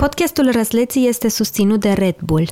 Podcastul 0.00 0.50
Răsleții 0.52 1.08
este 1.08 1.28
susținut 1.28 1.80
de 1.80 1.92
Red 1.92 2.16
Bull. 2.24 2.48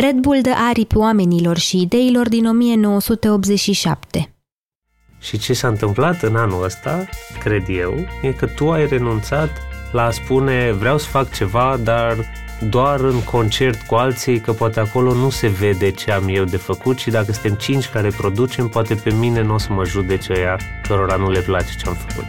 Red 0.00 0.14
Bull 0.14 0.40
dă 0.40 0.52
aripi 0.68 0.96
oamenilor 0.96 1.58
și 1.58 1.80
ideilor 1.80 2.28
din 2.28 2.46
1987. 2.46 4.34
Și 5.20 5.38
ce 5.38 5.52
s-a 5.52 5.68
întâmplat 5.68 6.22
în 6.22 6.36
anul 6.36 6.64
ăsta, 6.64 7.08
cred 7.42 7.64
eu, 7.68 7.94
e 8.22 8.32
că 8.32 8.46
tu 8.46 8.70
ai 8.70 8.86
renunțat 8.86 9.50
la 9.92 10.04
a 10.04 10.10
spune 10.10 10.72
vreau 10.72 10.98
să 10.98 11.08
fac 11.08 11.32
ceva, 11.34 11.76
dar 11.84 12.16
doar 12.70 13.00
în 13.00 13.24
concert 13.24 13.82
cu 13.82 13.94
alții, 13.94 14.40
că 14.40 14.52
poate 14.52 14.80
acolo 14.80 15.14
nu 15.14 15.30
se 15.30 15.48
vede 15.48 15.90
ce 15.90 16.12
am 16.12 16.28
eu 16.28 16.44
de 16.44 16.56
făcut 16.56 16.98
și 16.98 17.10
dacă 17.10 17.32
suntem 17.32 17.54
cinci 17.54 17.88
care 17.88 18.08
producem, 18.08 18.68
poate 18.68 18.94
pe 18.94 19.12
mine 19.12 19.42
nu 19.42 19.54
o 19.54 19.58
să 19.58 19.72
mă 19.72 19.84
judece 19.84 20.32
ăia 20.36 20.58
cărora 20.88 21.16
nu 21.16 21.30
le 21.30 21.40
place 21.40 21.74
ce 21.78 21.88
am 21.88 21.94
făcut. 21.94 22.26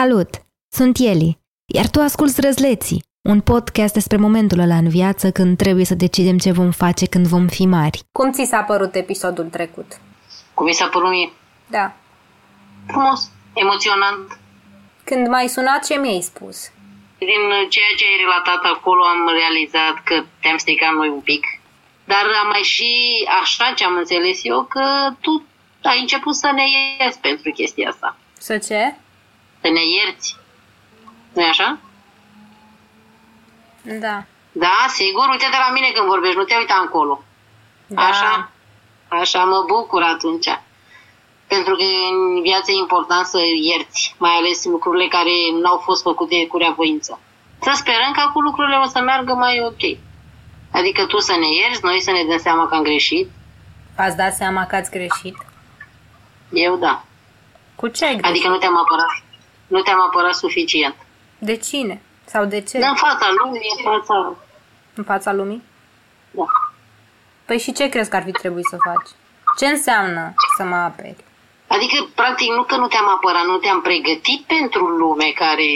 Salut! 0.00 0.30
Sunt 0.72 0.98
Eli, 0.98 1.38
iar 1.74 1.88
tu 1.88 2.00
asculți 2.00 2.40
Răzleții, 2.40 3.04
un 3.28 3.40
podcast 3.40 3.94
despre 3.94 4.16
momentul 4.16 4.58
ăla 4.58 4.76
în 4.76 4.88
viață 4.88 5.30
când 5.30 5.56
trebuie 5.56 5.84
să 5.84 5.94
decidem 5.94 6.38
ce 6.38 6.52
vom 6.52 6.70
face 6.70 7.06
când 7.06 7.26
vom 7.26 7.46
fi 7.48 7.66
mari. 7.66 8.02
Cum 8.12 8.32
ți 8.32 8.44
s-a 8.44 8.62
părut 8.62 8.94
episodul 8.94 9.44
trecut? 9.44 10.00
Cum 10.54 10.66
mi 10.66 10.72
s-a 10.72 10.86
părut 10.86 11.10
mie? 11.10 11.32
Da. 11.66 11.92
Frumos, 12.86 13.30
emoționant. 13.52 14.38
Când 15.04 15.28
m-ai 15.28 15.48
sunat, 15.48 15.84
ce 15.84 15.94
mi-ai 15.98 16.20
spus? 16.20 16.56
Din 17.18 17.42
ceea 17.68 17.92
ce 17.98 18.04
ai 18.04 18.22
relatat 18.24 18.62
acolo 18.74 19.02
am 19.04 19.22
realizat 19.40 19.94
că 20.04 20.24
te-am 20.40 20.56
stricat 20.56 20.92
noi 20.92 21.08
un 21.08 21.20
pic. 21.20 21.44
Dar 22.04 22.24
am 22.42 22.48
mai 22.48 22.62
și 22.62 22.90
așa 23.42 23.72
ce 23.76 23.84
am 23.84 23.96
înțeles 23.96 24.40
eu 24.42 24.62
că 24.62 24.84
tu 25.20 25.44
ai 25.82 26.00
început 26.00 26.34
să 26.34 26.50
ne 26.54 26.64
ies 26.98 27.16
pentru 27.16 27.50
chestia 27.50 27.88
asta. 27.88 28.16
Să 28.38 28.58
ce? 28.58 28.94
Să 29.64 29.70
ne 29.70 29.84
ierți. 29.96 30.36
nu 31.32 31.42
e 31.42 31.48
așa? 31.48 31.78
Da. 34.00 34.24
Da, 34.52 34.76
sigur, 34.88 35.28
uite-te 35.30 35.58
la 35.66 35.72
mine 35.72 35.90
când 35.94 36.06
vorbești, 36.06 36.36
nu 36.36 36.44
te 36.44 36.54
uita 36.56 36.78
încolo. 36.80 37.22
Da. 37.86 38.02
Așa? 38.02 38.50
Așa 39.08 39.44
mă 39.44 39.64
bucur 39.66 40.02
atunci. 40.02 40.48
Pentru 41.46 41.74
că 41.76 41.82
în 41.82 42.42
viață 42.42 42.70
e 42.70 42.84
important 42.86 43.26
să 43.26 43.38
ierți, 43.70 44.14
mai 44.18 44.30
ales 44.30 44.64
lucrurile 44.64 45.06
care 45.06 45.34
n-au 45.62 45.78
fost 45.78 46.02
făcute 46.02 46.46
cu 46.46 46.56
reavoință. 46.56 47.18
Să 47.60 47.70
sperăm 47.74 48.12
că 48.12 48.20
acum 48.20 48.42
lucrurile 48.42 48.76
o 48.76 48.88
să 48.88 49.00
meargă 49.00 49.34
mai 49.34 49.60
ok. 49.60 49.84
Adică 50.70 51.06
tu 51.06 51.18
să 51.18 51.32
ne 51.32 51.50
ierți, 51.60 51.84
noi 51.84 52.00
să 52.00 52.10
ne 52.10 52.24
dăm 52.28 52.38
seama 52.38 52.68
că 52.68 52.74
am 52.74 52.82
greșit. 52.82 53.30
V-ați 53.96 54.16
dat 54.16 54.34
seama 54.34 54.66
că 54.66 54.76
ați 54.76 54.90
greșit? 54.90 55.36
Eu 56.52 56.76
da. 56.76 57.04
Cu 57.74 57.88
ce 57.88 58.04
ai 58.04 58.16
greșit? 58.16 58.30
Adică 58.30 58.48
nu 58.48 58.56
te-am 58.56 58.76
apărat. 58.76 59.23
Nu 59.74 59.80
te-am 59.82 60.00
apărat 60.08 60.34
suficient. 60.34 60.96
De 61.38 61.56
cine? 61.56 62.02
Sau 62.24 62.44
de 62.44 62.60
ce? 62.60 62.76
În 62.78 62.94
fața 62.94 63.26
lumii, 63.38 63.70
în 63.76 63.82
fața... 63.90 64.36
În 64.94 65.04
fața 65.04 65.32
lumii? 65.32 65.62
Da. 66.30 66.44
Păi 67.44 67.58
și 67.58 67.72
ce 67.72 67.88
crezi 67.88 68.10
că 68.10 68.16
ar 68.16 68.22
fi 68.22 68.30
trebuit 68.30 68.64
să 68.64 68.76
faci? 68.88 69.10
Ce 69.58 69.66
înseamnă 69.66 70.34
să 70.56 70.64
mă 70.64 70.74
aperi? 70.74 71.24
Adică, 71.66 71.96
practic, 72.14 72.48
nu 72.50 72.62
că 72.62 72.76
nu 72.76 72.86
te-am 72.86 73.08
apărat, 73.16 73.44
nu 73.44 73.56
te-am 73.56 73.80
pregătit 73.80 74.40
pentru 74.54 74.84
lume 74.86 75.28
care... 75.42 75.68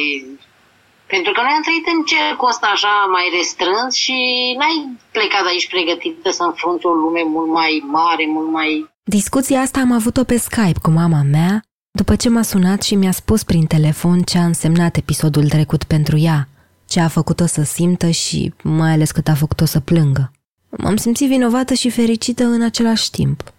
Pentru 1.07 1.33
că 1.33 1.41
noi 1.41 1.55
am 1.57 1.63
trăit 1.63 1.87
în 1.95 2.01
cercul 2.05 2.49
ăsta 2.49 2.67
așa 2.67 2.95
mai 3.15 3.27
restrâns 3.37 3.95
și 3.95 4.17
n-ai 4.59 4.77
plecat 5.13 5.43
de 5.43 5.49
aici 5.49 5.69
pregătită 5.75 6.31
să 6.31 6.43
înfrunți 6.43 6.87
o 6.87 6.93
lume 6.93 7.23
mult 7.35 7.51
mai 7.61 7.83
mare, 7.87 8.25
mult 8.27 8.51
mai... 8.51 8.91
Discuția 9.03 9.61
asta 9.61 9.81
am 9.81 9.93
avut-o 9.93 10.25
pe 10.25 10.37
Skype 10.37 10.81
cu 10.83 10.91
mama 10.91 11.23
mea, 11.37 11.63
după 11.99 12.17
ce 12.17 12.29
m-a 12.29 12.43
sunat 12.43 12.83
și 12.83 12.95
mi-a 12.95 13.11
spus 13.11 13.43
prin 13.43 13.67
telefon 13.67 14.23
ce 14.23 14.39
a 14.39 14.45
însemnat 14.45 14.97
episodul 14.97 15.49
trecut 15.49 15.85
pentru 15.85 16.17
ea, 16.17 16.49
ce 16.87 17.01
a 17.01 17.09
făcut-o 17.09 17.47
să 17.47 17.63
simtă 17.63 18.11
și 18.11 18.55
mai 18.63 18.93
ales 18.93 19.11
cât 19.11 19.29
a 19.29 19.35
făcut-o 19.35 19.65
să 19.65 19.81
plângă. 19.81 20.33
M-am 20.71 20.97
simțit 20.97 21.29
vinovată 21.29 21.75
și 21.75 21.91
fericită 21.91 22.45
în 22.45 22.63
același 22.63 23.11
timp. 23.11 23.53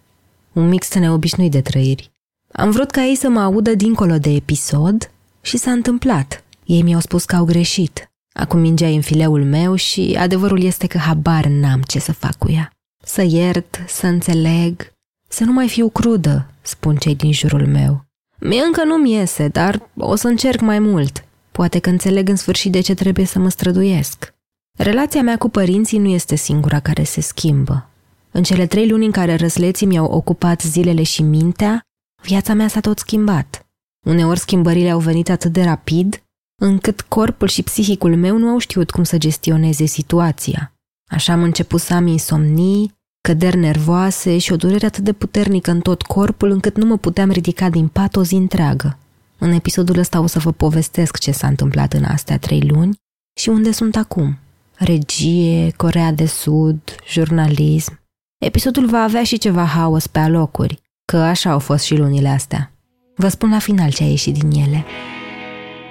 Un 0.53 0.67
mix 0.69 0.93
neobișnuit 0.93 1.51
de 1.51 1.61
trăiri. 1.61 2.11
Am 2.51 2.71
vrut 2.71 2.91
ca 2.91 3.03
ei 3.03 3.15
să 3.15 3.29
mă 3.29 3.39
audă 3.39 3.75
dincolo 3.75 4.17
de 4.17 4.29
episod 4.29 5.11
și 5.41 5.57
s-a 5.57 5.71
întâmplat. 5.71 6.43
Ei 6.65 6.81
mi-au 6.81 6.99
spus 6.99 7.25
că 7.25 7.35
au 7.35 7.45
greșit. 7.45 8.11
Acum 8.33 8.59
mingea 8.59 8.87
în 8.87 9.01
fileul 9.01 9.43
meu 9.43 9.75
și 9.75 10.15
adevărul 10.19 10.63
este 10.63 10.87
că 10.87 10.97
habar 10.97 11.45
n-am 11.45 11.81
ce 11.81 11.99
să 11.99 12.11
fac 12.11 12.35
cu 12.35 12.51
ea. 12.51 12.71
Să 13.03 13.21
iert, 13.21 13.79
să 13.87 14.07
înțeleg, 14.07 14.93
să 15.27 15.43
nu 15.43 15.51
mai 15.51 15.67
fiu 15.69 15.89
crudă, 15.89 16.53
spun 16.61 16.95
cei 16.95 17.15
din 17.15 17.31
jurul 17.31 17.67
meu. 17.67 18.07
Mie 18.39 18.61
încă 18.61 18.83
nu-mi 18.83 19.11
iese, 19.11 19.47
dar 19.47 19.89
o 19.97 20.15
să 20.15 20.27
încerc 20.27 20.61
mai 20.61 20.79
mult. 20.79 21.23
Poate 21.51 21.79
că 21.79 21.89
înțeleg 21.89 22.29
în 22.29 22.35
sfârșit 22.35 22.71
de 22.71 22.79
ce 22.79 22.93
trebuie 22.93 23.25
să 23.25 23.39
mă 23.39 23.49
străduiesc. 23.49 24.33
Relația 24.77 25.21
mea 25.21 25.37
cu 25.37 25.49
părinții 25.49 25.97
nu 25.97 26.07
este 26.07 26.35
singura 26.35 26.79
care 26.79 27.03
se 27.03 27.21
schimbă. 27.21 27.89
În 28.31 28.43
cele 28.43 28.67
trei 28.67 28.89
luni 28.89 29.05
în 29.05 29.11
care 29.11 29.35
răsleții 29.35 29.87
mi-au 29.87 30.05
ocupat 30.05 30.61
zilele 30.61 31.03
și 31.03 31.21
mintea, 31.21 31.81
viața 32.23 32.53
mea 32.53 32.67
s-a 32.67 32.79
tot 32.79 32.99
schimbat. 32.99 33.67
Uneori 34.05 34.39
schimbările 34.39 34.89
au 34.89 34.99
venit 34.99 35.29
atât 35.29 35.51
de 35.51 35.63
rapid, 35.63 36.23
încât 36.61 37.01
corpul 37.01 37.47
și 37.47 37.63
psihicul 37.63 38.15
meu 38.15 38.37
nu 38.37 38.47
au 38.47 38.57
știut 38.57 38.91
cum 38.91 39.03
să 39.03 39.17
gestioneze 39.17 39.85
situația. 39.85 40.73
Așa 41.09 41.33
am 41.33 41.43
început 41.43 41.81
să 41.81 41.93
am 41.93 42.07
insomnii, 42.07 42.98
căderi 43.21 43.57
nervoase 43.57 44.37
și 44.37 44.51
o 44.51 44.55
durere 44.55 44.85
atât 44.85 45.03
de 45.03 45.13
puternică 45.13 45.71
în 45.71 45.79
tot 45.79 46.01
corpul 46.01 46.49
încât 46.49 46.77
nu 46.77 46.85
mă 46.85 46.97
puteam 46.97 47.31
ridica 47.31 47.69
din 47.69 47.87
pat 47.87 48.15
o 48.15 48.23
zi 48.23 48.35
întreagă. 48.35 48.97
În 49.37 49.51
episodul 49.51 49.97
ăsta 49.97 50.19
o 50.19 50.27
să 50.27 50.39
vă 50.39 50.51
povestesc 50.51 51.17
ce 51.17 51.31
s-a 51.31 51.47
întâmplat 51.47 51.93
în 51.93 52.03
astea 52.03 52.37
trei 52.37 52.61
luni 52.61 52.95
și 53.39 53.49
unde 53.49 53.71
sunt 53.71 53.95
acum. 53.95 54.37
Regie, 54.75 55.71
Corea 55.75 56.11
de 56.11 56.25
Sud, 56.25 56.79
jurnalism. 57.09 57.99
Episodul 58.37 58.85
va 58.85 59.01
avea 59.01 59.23
și 59.23 59.37
ceva 59.37 59.63
haos 59.63 60.07
pe 60.07 60.19
alocuri, 60.19 60.81
că 61.05 61.17
așa 61.17 61.51
au 61.51 61.59
fost 61.59 61.83
și 61.83 61.95
lunile 61.95 62.27
astea. 62.27 62.71
Vă 63.15 63.27
spun 63.27 63.49
la 63.49 63.59
final 63.59 63.91
ce 63.91 64.03
a 64.03 64.07
ieșit 64.07 64.33
din 64.33 64.61
ele. 64.61 64.85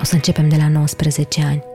O 0.01 0.05
să 0.05 0.15
începem 0.15 0.49
de 0.49 0.57
la 0.57 0.69
19 0.69 1.43
ani. 1.43 1.68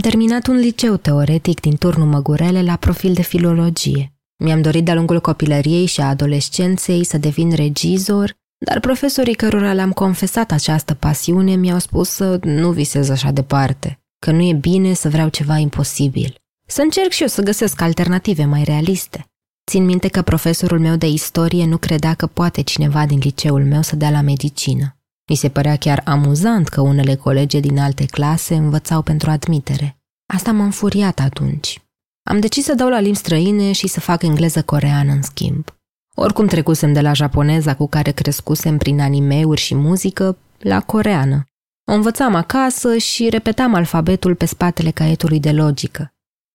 Terminat 0.00 0.46
un 0.46 0.56
liceu 0.56 0.96
teoretic 0.96 1.60
din 1.60 1.76
turnul 1.76 2.06
Măgurele 2.06 2.62
la 2.62 2.76
profil 2.76 3.12
de 3.12 3.22
filologie. 3.22 4.12
Mi-am 4.44 4.60
dorit 4.60 4.84
de-a 4.84 4.94
lungul 4.94 5.20
copilăriei 5.20 5.86
și 5.86 6.00
a 6.00 6.08
adolescenței 6.08 7.04
să 7.04 7.18
devin 7.18 7.54
regizor, 7.54 8.34
dar 8.66 8.80
profesorii 8.80 9.34
cărora 9.34 9.72
le-am 9.72 9.92
confesat 9.92 10.50
această 10.50 10.94
pasiune 10.94 11.54
mi-au 11.54 11.78
spus 11.78 12.08
să 12.08 12.38
nu 12.42 12.70
visez 12.70 13.08
așa 13.08 13.30
departe, 13.30 14.00
că 14.18 14.30
nu 14.30 14.42
e 14.42 14.52
bine 14.52 14.92
să 14.92 15.08
vreau 15.08 15.28
ceva 15.28 15.56
imposibil. 15.56 16.34
Să 16.66 16.82
încerc 16.82 17.10
și 17.10 17.22
eu 17.22 17.28
să 17.28 17.42
găsesc 17.42 17.80
alternative 17.80 18.44
mai 18.44 18.64
realiste. 18.64 19.24
Țin 19.70 19.84
minte 19.84 20.08
că 20.08 20.22
profesorul 20.22 20.80
meu 20.80 20.96
de 20.96 21.06
istorie 21.06 21.66
nu 21.66 21.76
credea 21.76 22.14
că 22.14 22.26
poate 22.26 22.62
cineva 22.62 23.06
din 23.06 23.18
liceul 23.18 23.64
meu 23.64 23.82
să 23.82 23.96
dea 23.96 24.10
la 24.10 24.20
medicină. 24.20 24.99
Mi 25.30 25.36
se 25.36 25.48
părea 25.48 25.76
chiar 25.76 26.02
amuzant 26.04 26.68
că 26.68 26.80
unele 26.80 27.14
colege 27.14 27.60
din 27.60 27.78
alte 27.78 28.06
clase 28.06 28.54
învățau 28.54 29.02
pentru 29.02 29.30
admitere. 29.30 29.98
Asta 30.26 30.52
m-a 30.52 30.64
înfuriat 30.64 31.18
atunci. 31.18 31.82
Am 32.22 32.40
decis 32.40 32.64
să 32.64 32.74
dau 32.74 32.88
la 32.88 33.00
limbi 33.00 33.18
străine 33.18 33.72
și 33.72 33.88
să 33.88 34.00
fac 34.00 34.22
engleză-coreană 34.22 35.12
în 35.12 35.22
schimb. 35.22 35.64
Oricum 36.14 36.46
trecusem 36.46 36.92
de 36.92 37.00
la 37.00 37.12
japoneza 37.12 37.74
cu 37.74 37.88
care 37.88 38.10
crescusem 38.10 38.76
prin 38.76 39.00
animeuri 39.00 39.60
și 39.60 39.74
muzică 39.74 40.38
la 40.58 40.80
coreană. 40.80 41.44
O 41.90 41.92
învățam 41.92 42.34
acasă 42.34 42.96
și 42.96 43.28
repetam 43.28 43.74
alfabetul 43.74 44.34
pe 44.34 44.44
spatele 44.44 44.90
caietului 44.90 45.40
de 45.40 45.52
logică. 45.52 46.12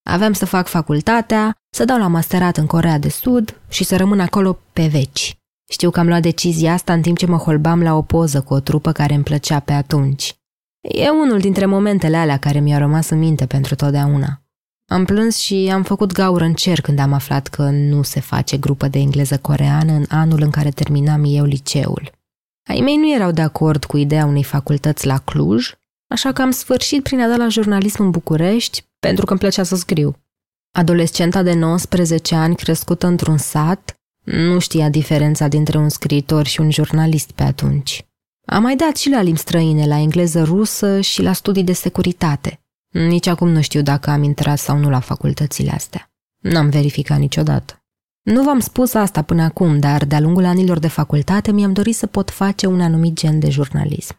Aveam 0.10 0.34
să 0.34 0.46
fac 0.46 0.68
facultatea, 0.68 1.56
să 1.70 1.86
dau 1.86 1.98
la 1.98 2.08
masterat 2.08 2.58
în 2.58 2.66
Corea 2.66 2.98
de 2.98 3.10
Sud 3.10 3.62
și 3.70 3.84
să 3.84 3.96
rămân 3.96 4.20
acolo 4.20 4.60
pe 4.74 4.88
veci. 4.88 5.38
Știu 5.70 5.90
că 5.90 6.00
am 6.00 6.08
luat 6.08 6.22
decizia 6.22 6.74
asta 6.74 6.94
în 6.94 7.02
timp 7.02 7.18
ce 7.18 7.26
mă 7.26 7.38
holbam 7.38 7.82
la 7.82 7.94
o 7.94 8.02
poză 8.02 8.42
cu 8.42 8.54
o 8.54 8.60
trupă 8.60 8.92
care 8.92 9.14
îmi 9.14 9.24
plăcea 9.24 9.60
pe 9.60 9.74
atunci. 9.74 10.36
E 10.82 11.10
unul 11.10 11.40
dintre 11.40 11.66
momentele 11.66 12.18
alea 12.18 12.38
care 12.38 12.60
mi-au 12.60 12.80
rămas 12.80 13.10
în 13.10 13.20
minte 13.20 13.46
pentru 13.46 13.76
totdeauna. 13.76 14.40
Am 14.88 15.06
plâns 15.06 15.38
și 15.38 15.70
am 15.74 15.84
făcut 15.84 16.12
gaură 16.12 16.44
în 16.44 16.54
cer 16.54 16.82
când 16.82 17.00
am 17.00 17.14
aflat 17.14 17.48
că 17.48 17.70
nu 17.70 18.02
se 18.02 18.20
face 18.20 18.58
grupă 18.58 18.88
de 18.88 19.00
engleză 19.00 19.38
coreană 19.38 19.92
în 19.92 20.06
anul 20.10 20.42
în 20.42 20.50
care 20.50 20.70
terminam 20.70 21.24
eu 21.26 21.46
liceul. 21.46 22.12
Ai 22.70 22.80
mei 22.80 22.98
nu 22.98 23.14
erau 23.14 23.32
de 23.32 23.42
acord 23.42 23.86
cu 23.86 23.98
ideea 23.98 24.26
unei 24.26 24.44
facultăți 24.44 25.06
la 25.06 25.18
Cluj, 25.18 25.72
așa 26.08 26.32
că 26.32 26.42
am 26.42 26.52
sfârșit 26.52 27.04
prin 27.04 27.22
a 27.22 27.28
da 27.28 27.36
la 27.36 27.48
jurnalism 27.48 28.04
în 28.04 28.10
București 28.10 28.86
pentru 29.00 29.26
că 29.26 29.32
îmi 29.32 29.40
plăcea 29.40 29.64
să 29.64 29.76
scriu. 29.76 30.16
Adolescenta 30.72 31.44
de 31.44 31.54
19 31.54 32.36
ani 32.36 32.56
crescută 32.56 33.08
într-un 33.08 33.38
sat 33.38 34.00
nu 34.26 34.60
știa 34.60 34.90
diferența 34.90 35.48
dintre 35.48 35.78
un 35.78 35.90
scriitor 35.90 36.46
și 36.46 36.60
un 36.62 36.72
jurnalist 36.72 37.32
pe 37.32 37.44
atunci. 37.44 38.06
Am 38.46 38.62
mai 38.62 38.76
dat 38.76 38.96
și 38.96 39.10
la 39.10 39.22
limbi 39.22 39.40
străine, 39.40 39.86
la 39.86 39.98
engleză 39.98 40.44
rusă 40.44 41.02
și 41.02 41.22
la 41.22 41.34
studii 41.34 41.64
de 41.64 41.74
securitate. 41.74 42.60
Nici 42.92 43.28
acum 43.28 43.50
nu 43.50 43.62
știu 43.62 43.82
dacă 43.82 44.10
am 44.10 44.24
intrat 44.24 44.58
sau 44.58 44.78
nu 44.78 44.90
la 44.90 45.00
facultățile 45.00 45.72
astea. 45.72 46.12
N-am 46.42 46.70
verificat 46.70 47.20
niciodată. 47.20 47.80
Nu 48.22 48.44
v-am 48.44 48.60
spus 48.60 48.94
asta 48.94 49.22
până 49.22 49.44
acum, 49.44 49.80
dar 49.80 50.06
de-a 50.06 50.20
lungul 50.20 50.46
anilor 50.46 50.80
de 50.80 50.88
facultate 50.88 51.52
mi-am 51.52 51.74
dorit 51.74 51.96
să 51.96 52.06
pot 52.06 52.32
face 52.32 52.66
un 52.66 52.82
anumit 52.82 53.14
gen 53.14 53.40
de 53.40 53.50
jurnalism. 53.50 54.16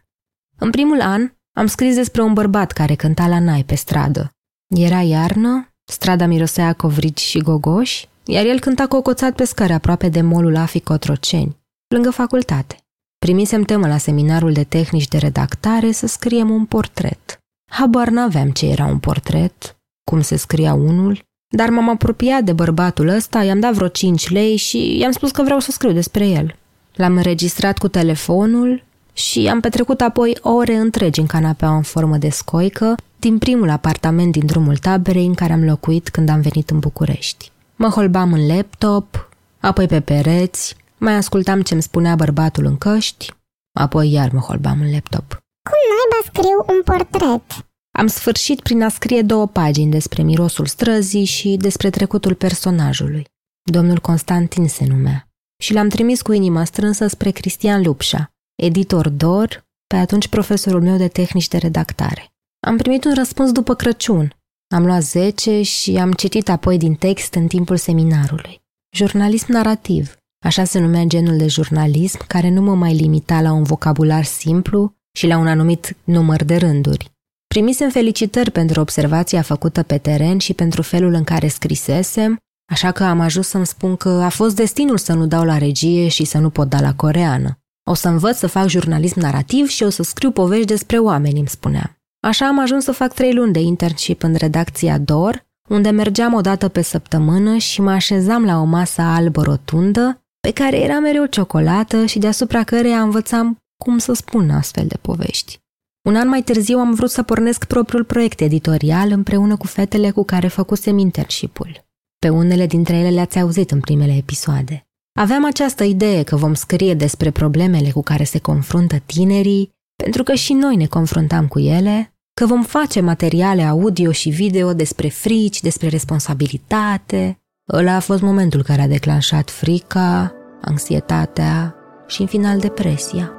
În 0.57 0.69
primul 0.69 1.01
an 1.01 1.31
am 1.53 1.65
scris 1.67 1.95
despre 1.95 2.21
un 2.21 2.33
bărbat 2.33 2.71
care 2.71 2.95
cânta 2.95 3.27
la 3.27 3.39
nai 3.39 3.63
pe 3.63 3.75
stradă. 3.75 4.31
Era 4.75 5.01
iarnă, 5.01 5.73
strada 5.83 6.25
mirosea 6.25 6.73
covrici 6.73 7.19
și 7.19 7.39
gogoși, 7.39 8.07
iar 8.27 8.45
el 8.45 8.59
cânta 8.59 8.87
cocoțat 8.87 9.35
pe 9.35 9.43
scări 9.43 9.73
aproape 9.73 10.09
de 10.09 10.21
molul 10.21 10.55
Afi 10.55 10.79
Cotroceni, 10.79 11.57
lângă 11.87 12.09
facultate. 12.09 12.77
Primisem 13.17 13.63
temă 13.63 13.87
la 13.87 13.97
seminarul 13.97 14.53
de 14.53 14.63
tehnici 14.63 15.07
de 15.07 15.17
redactare 15.17 15.91
să 15.91 16.07
scriem 16.07 16.49
un 16.49 16.65
portret. 16.65 17.39
Habar 17.71 18.07
n-aveam 18.09 18.49
ce 18.49 18.67
era 18.67 18.85
un 18.85 18.99
portret, 18.99 19.77
cum 20.03 20.21
se 20.21 20.35
scria 20.35 20.73
unul, 20.73 21.25
dar 21.55 21.69
m-am 21.69 21.89
apropiat 21.89 22.43
de 22.43 22.53
bărbatul 22.53 23.07
ăsta, 23.07 23.43
i-am 23.43 23.59
dat 23.59 23.73
vreo 23.73 23.87
5 23.87 24.29
lei 24.29 24.55
și 24.55 24.97
i-am 24.97 25.11
spus 25.11 25.31
că 25.31 25.41
vreau 25.41 25.59
să 25.59 25.71
scriu 25.71 25.91
despre 25.91 26.27
el. 26.27 26.55
L-am 26.93 27.15
înregistrat 27.15 27.77
cu 27.77 27.87
telefonul 27.87 28.83
și 29.13 29.47
am 29.47 29.59
petrecut 29.59 30.01
apoi 30.01 30.37
ore 30.41 30.75
întregi 30.75 31.19
în 31.19 31.25
canapea 31.25 31.75
în 31.75 31.81
formă 31.81 32.17
de 32.17 32.29
scoică 32.29 32.95
din 33.19 33.37
primul 33.37 33.69
apartament 33.69 34.31
din 34.31 34.45
drumul 34.45 34.77
taberei 34.77 35.25
în 35.25 35.33
care 35.33 35.53
am 35.53 35.63
locuit 35.63 36.09
când 36.09 36.29
am 36.29 36.41
venit 36.41 36.69
în 36.69 36.79
București. 36.79 37.51
Mă 37.77 37.87
holbam 37.87 38.33
în 38.33 38.47
laptop, 38.47 39.29
apoi 39.59 39.87
pe 39.87 40.01
pereți, 40.01 40.75
mai 40.97 41.13
ascultam 41.13 41.61
ce-mi 41.61 41.81
spunea 41.81 42.15
bărbatul 42.15 42.65
în 42.65 42.77
căști, 42.77 43.33
apoi 43.79 44.11
iar 44.11 44.31
mă 44.31 44.39
holbam 44.39 44.81
în 44.81 44.91
laptop. 44.91 45.27
Cum 45.69 45.79
naiba 45.89 46.25
scriu 46.25 46.75
un 46.75 46.81
portret? 46.83 47.65
Am 47.97 48.07
sfârșit 48.07 48.61
prin 48.61 48.83
a 48.83 48.89
scrie 48.89 49.21
două 49.21 49.47
pagini 49.47 49.91
despre 49.91 50.23
mirosul 50.23 50.65
străzii 50.65 51.25
și 51.25 51.57
despre 51.59 51.89
trecutul 51.89 52.35
personajului. 52.35 53.25
Domnul 53.71 53.99
Constantin 53.99 54.67
se 54.67 54.85
numea. 54.85 55.27
Și 55.63 55.73
l-am 55.73 55.89
trimis 55.89 56.21
cu 56.21 56.31
inima 56.31 56.63
strânsă 56.63 57.07
spre 57.07 57.31
Cristian 57.31 57.81
Lupșa, 57.81 58.31
editor 58.55 59.09
DOR, 59.09 59.65
pe 59.87 59.95
atunci 59.95 60.27
profesorul 60.27 60.81
meu 60.81 60.97
de 60.97 61.07
tehnici 61.07 61.47
de 61.47 61.57
redactare. 61.57 62.31
Am 62.67 62.77
primit 62.77 63.05
un 63.05 63.13
răspuns 63.13 63.51
după 63.51 63.75
Crăciun. 63.75 64.36
Am 64.69 64.85
luat 64.85 65.01
10 65.01 65.61
și 65.61 65.97
am 65.97 66.13
citit 66.13 66.49
apoi 66.49 66.77
din 66.77 66.93
text 66.93 67.33
în 67.33 67.47
timpul 67.47 67.77
seminarului. 67.77 68.61
Jurnalism 68.95 69.51
narrativ, 69.51 70.15
așa 70.45 70.63
se 70.63 70.79
numea 70.79 71.03
genul 71.03 71.37
de 71.37 71.47
jurnalism 71.47 72.27
care 72.27 72.49
nu 72.49 72.61
mă 72.61 72.75
mai 72.75 72.93
limita 72.93 73.41
la 73.41 73.51
un 73.51 73.63
vocabular 73.63 74.23
simplu 74.23 74.95
și 75.17 75.27
la 75.27 75.37
un 75.37 75.47
anumit 75.47 75.95
număr 76.03 76.43
de 76.43 76.55
rânduri. 76.55 77.11
Primisem 77.47 77.89
felicitări 77.89 78.51
pentru 78.51 78.81
observația 78.81 79.41
făcută 79.41 79.83
pe 79.83 79.97
teren 79.97 80.37
și 80.37 80.53
pentru 80.53 80.81
felul 80.81 81.13
în 81.13 81.23
care 81.23 81.47
scrisesem, 81.47 82.37
așa 82.71 82.91
că 82.91 83.03
am 83.03 83.19
ajuns 83.19 83.47
să-mi 83.47 83.65
spun 83.65 83.95
că 83.95 84.09
a 84.09 84.29
fost 84.29 84.55
destinul 84.55 84.97
să 84.97 85.13
nu 85.13 85.27
dau 85.27 85.43
la 85.43 85.57
regie 85.57 86.07
și 86.07 86.25
să 86.25 86.37
nu 86.37 86.49
pot 86.49 86.69
da 86.69 86.79
la 86.79 86.93
coreană. 86.95 87.59
O 87.89 87.93
să 87.93 88.07
învăț 88.07 88.37
să 88.37 88.47
fac 88.47 88.67
jurnalism 88.67 89.19
narrativ 89.19 89.67
și 89.67 89.83
o 89.83 89.89
să 89.89 90.03
scriu 90.03 90.31
povești 90.31 90.65
despre 90.65 90.97
oameni, 90.97 91.39
îmi 91.39 91.47
spuneam. 91.47 91.96
Așa 92.27 92.47
am 92.47 92.59
ajuns 92.59 92.83
să 92.83 92.91
fac 92.91 93.13
trei 93.13 93.33
luni 93.33 93.53
de 93.53 93.59
internship 93.59 94.23
în 94.23 94.35
redacția 94.35 94.97
DOR, 94.97 95.45
unde 95.69 95.89
mergeam 95.89 96.33
o 96.33 96.41
dată 96.41 96.67
pe 96.67 96.81
săptămână 96.81 97.57
și 97.57 97.81
mă 97.81 97.91
așezam 97.91 98.45
la 98.45 98.59
o 98.59 98.63
masă 98.63 99.01
albă 99.01 99.41
rotundă, 99.41 100.21
pe 100.39 100.51
care 100.51 100.79
era 100.79 100.99
mereu 100.99 101.25
ciocolată 101.25 102.05
și 102.05 102.19
deasupra 102.19 102.63
căreia 102.63 103.01
învățam 103.01 103.57
cum 103.83 103.97
să 103.97 104.13
spun 104.13 104.49
astfel 104.49 104.87
de 104.87 104.97
povești. 105.01 105.59
Un 106.07 106.15
an 106.15 106.27
mai 106.27 106.41
târziu 106.41 106.77
am 106.77 106.93
vrut 106.93 107.09
să 107.09 107.23
pornesc 107.23 107.65
propriul 107.65 108.03
proiect 108.03 108.39
editorial 108.39 109.11
împreună 109.11 109.57
cu 109.57 109.67
fetele 109.67 110.11
cu 110.11 110.23
care 110.23 110.47
făcusem 110.47 110.97
internship-ul. 110.97 111.85
Pe 112.19 112.29
unele 112.29 112.65
dintre 112.65 112.95
ele 112.95 113.09
le-ați 113.09 113.39
auzit 113.39 113.71
în 113.71 113.79
primele 113.79 114.15
episoade. 114.15 114.87
Aveam 115.19 115.45
această 115.45 115.83
idee 115.83 116.23
că 116.23 116.35
vom 116.35 116.53
scrie 116.53 116.93
despre 116.93 117.31
problemele 117.31 117.91
cu 117.91 118.01
care 118.01 118.23
se 118.23 118.39
confruntă 118.39 118.97
tinerii, 119.05 119.75
pentru 120.03 120.23
că 120.23 120.33
și 120.33 120.53
noi 120.53 120.75
ne 120.75 120.85
confruntam 120.85 121.47
cu 121.47 121.59
ele, 121.59 122.11
că 122.37 122.45
vom 122.45 122.63
face 122.63 123.01
materiale 123.01 123.63
audio 123.63 124.11
și 124.11 124.29
video 124.29 124.73
despre 124.73 125.07
frici, 125.07 125.61
despre 125.61 125.87
responsabilitate. 125.87 127.39
Ăla 127.73 127.95
a 127.95 127.99
fost 127.99 128.21
momentul 128.21 128.63
care 128.63 128.81
a 128.81 128.87
declanșat 128.87 129.49
frica, 129.49 130.33
anxietatea 130.61 131.75
și, 132.07 132.21
în 132.21 132.27
final, 132.27 132.59
depresia. 132.59 133.31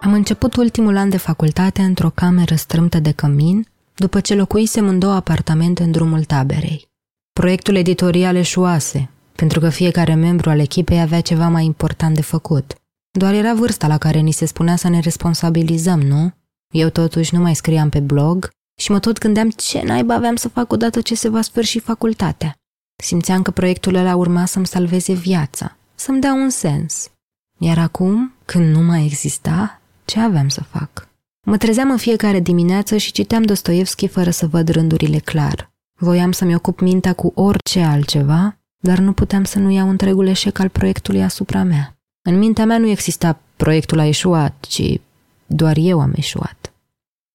Am 0.00 0.12
început 0.12 0.56
ultimul 0.56 0.96
an 0.96 1.08
de 1.08 1.16
facultate 1.16 1.82
într-o 1.82 2.10
cameră 2.10 2.54
strâmtă 2.54 2.98
de 2.98 3.10
cămin, 3.10 3.66
după 3.94 4.20
ce 4.20 4.34
locuisem 4.34 4.88
în 4.88 4.98
două 4.98 5.14
apartamente 5.14 5.82
în 5.82 5.90
drumul 5.90 6.24
taberei. 6.24 6.88
Proiectul 7.32 7.74
editorial 7.74 8.36
eșuase, 8.36 9.10
pentru 9.34 9.60
că 9.60 9.68
fiecare 9.68 10.14
membru 10.14 10.50
al 10.50 10.58
echipei 10.58 11.00
avea 11.00 11.20
ceva 11.20 11.48
mai 11.48 11.64
important 11.64 12.14
de 12.14 12.22
făcut. 12.22 12.76
Doar 13.16 13.34
era 13.34 13.54
vârsta 13.54 13.86
la 13.86 13.98
care 13.98 14.18
ni 14.18 14.32
se 14.32 14.44
spunea 14.44 14.76
să 14.76 14.88
ne 14.88 15.00
responsabilizăm, 15.00 16.00
nu? 16.00 16.32
Eu 16.74 16.88
totuși 16.88 17.34
nu 17.34 17.40
mai 17.40 17.54
scriam 17.54 17.88
pe 17.88 18.00
blog 18.00 18.50
și 18.78 18.90
mă 18.90 18.98
tot 18.98 19.18
gândeam 19.18 19.50
ce 19.50 19.82
naiba 19.82 20.14
aveam 20.14 20.36
să 20.36 20.48
fac 20.48 20.72
odată 20.72 21.00
ce 21.00 21.14
se 21.14 21.28
va 21.28 21.40
sfârși 21.40 21.78
facultatea. 21.78 22.54
Simțeam 23.02 23.42
că 23.42 23.50
proiectul 23.50 23.94
ăla 23.94 24.16
urma 24.16 24.44
să-mi 24.44 24.66
salveze 24.66 25.12
viața, 25.12 25.76
să-mi 25.94 26.20
dea 26.20 26.32
un 26.32 26.50
sens. 26.50 27.10
Iar 27.58 27.78
acum, 27.78 28.34
când 28.44 28.74
nu 28.74 28.82
mai 28.82 29.04
exista, 29.04 29.80
ce 30.04 30.20
aveam 30.20 30.48
să 30.48 30.62
fac? 30.62 31.08
Mă 31.46 31.56
trezeam 31.56 31.90
în 31.90 31.96
fiecare 31.96 32.40
dimineață 32.40 32.96
și 32.96 33.12
citeam 33.12 33.42
Dostoevski 33.42 34.08
fără 34.08 34.30
să 34.30 34.46
văd 34.46 34.68
rândurile 34.68 35.18
clar. 35.18 35.72
Voiam 35.98 36.32
să-mi 36.32 36.54
ocup 36.54 36.80
mintea 36.80 37.12
cu 37.12 37.32
orice 37.34 37.80
altceva, 37.80 38.58
dar 38.82 38.98
nu 38.98 39.12
puteam 39.12 39.44
să 39.44 39.58
nu 39.58 39.70
iau 39.70 39.88
întregul 39.88 40.26
eșec 40.26 40.58
al 40.58 40.68
proiectului 40.68 41.22
asupra 41.22 41.62
mea. 41.62 41.95
În 42.28 42.38
mintea 42.38 42.64
mea 42.64 42.78
nu 42.78 42.86
exista 42.86 43.40
proiectul 43.56 43.98
a 43.98 44.06
eșuat, 44.06 44.64
ci 44.68 45.00
doar 45.46 45.76
eu 45.76 46.00
am 46.00 46.12
eșuat. 46.16 46.72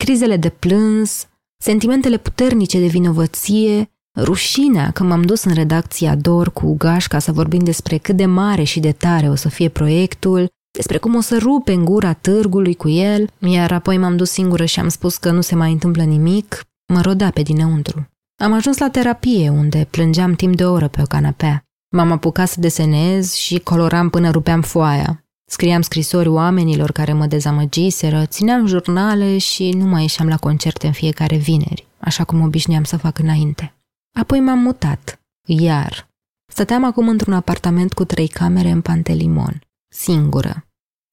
Crizele 0.03 0.37
de 0.37 0.49
plâns, 0.49 1.27
sentimentele 1.63 2.17
puternice 2.17 2.79
de 2.79 2.87
vinovăție, 2.87 3.91
rușinea 4.19 4.91
că 4.91 5.03
m-am 5.03 5.21
dus 5.21 5.43
în 5.43 5.53
redacția 5.53 6.15
DOR 6.15 6.51
cu 6.53 6.75
gașca 6.77 7.19
să 7.19 7.31
vorbim 7.31 7.63
despre 7.63 7.97
cât 7.97 8.15
de 8.15 8.25
mare 8.25 8.63
și 8.63 8.79
de 8.79 8.91
tare 8.91 9.29
o 9.29 9.35
să 9.35 9.49
fie 9.49 9.69
proiectul, 9.69 10.47
despre 10.71 10.97
cum 10.97 11.15
o 11.15 11.21
să 11.21 11.37
rupe 11.37 11.71
în 11.71 11.85
gura 11.85 12.13
târgului 12.13 12.75
cu 12.75 12.89
el, 12.89 13.29
iar 13.39 13.71
apoi 13.71 13.97
m-am 13.97 14.15
dus 14.15 14.29
singură 14.29 14.65
și 14.65 14.79
am 14.79 14.89
spus 14.89 15.17
că 15.17 15.31
nu 15.31 15.41
se 15.41 15.55
mai 15.55 15.71
întâmplă 15.71 16.03
nimic, 16.03 16.63
mă 16.93 17.01
rodea 17.01 17.29
pe 17.29 17.41
dinăuntru. 17.41 18.07
Am 18.43 18.53
ajuns 18.53 18.77
la 18.77 18.89
terapie, 18.89 19.49
unde 19.49 19.87
plângeam 19.89 20.33
timp 20.33 20.55
de 20.55 20.65
o 20.65 20.71
oră 20.71 20.87
pe 20.87 21.01
o 21.01 21.05
canapea. 21.05 21.65
M-am 21.93 22.11
apucat 22.11 22.47
să 22.47 22.59
desenez 22.59 23.33
și 23.33 23.59
coloram 23.59 24.09
până 24.09 24.29
rupeam 24.29 24.61
foaia. 24.61 25.25
Scriam 25.45 25.81
scrisori 25.81 26.27
oamenilor 26.27 26.91
care 26.91 27.13
mă 27.13 27.25
dezamăgiseră, 27.25 28.25
țineam 28.25 28.65
jurnale 28.65 29.37
și 29.37 29.69
nu 29.69 29.85
mai 29.85 30.01
ieșeam 30.01 30.27
la 30.27 30.37
concerte 30.37 30.87
în 30.87 30.93
fiecare 30.93 31.35
vineri, 31.35 31.87
așa 31.97 32.23
cum 32.23 32.41
obișnuiam 32.41 32.83
să 32.83 32.97
fac 32.97 33.19
înainte. 33.19 33.73
Apoi 34.19 34.39
m-am 34.39 34.59
mutat, 34.59 35.21
iar. 35.47 36.09
Stăteam 36.51 36.85
acum 36.85 37.07
într-un 37.07 37.33
apartament 37.33 37.93
cu 37.93 38.05
trei 38.05 38.27
camere 38.27 38.69
în 38.69 38.81
Pantelimon 38.81 39.61
singură. 39.93 40.65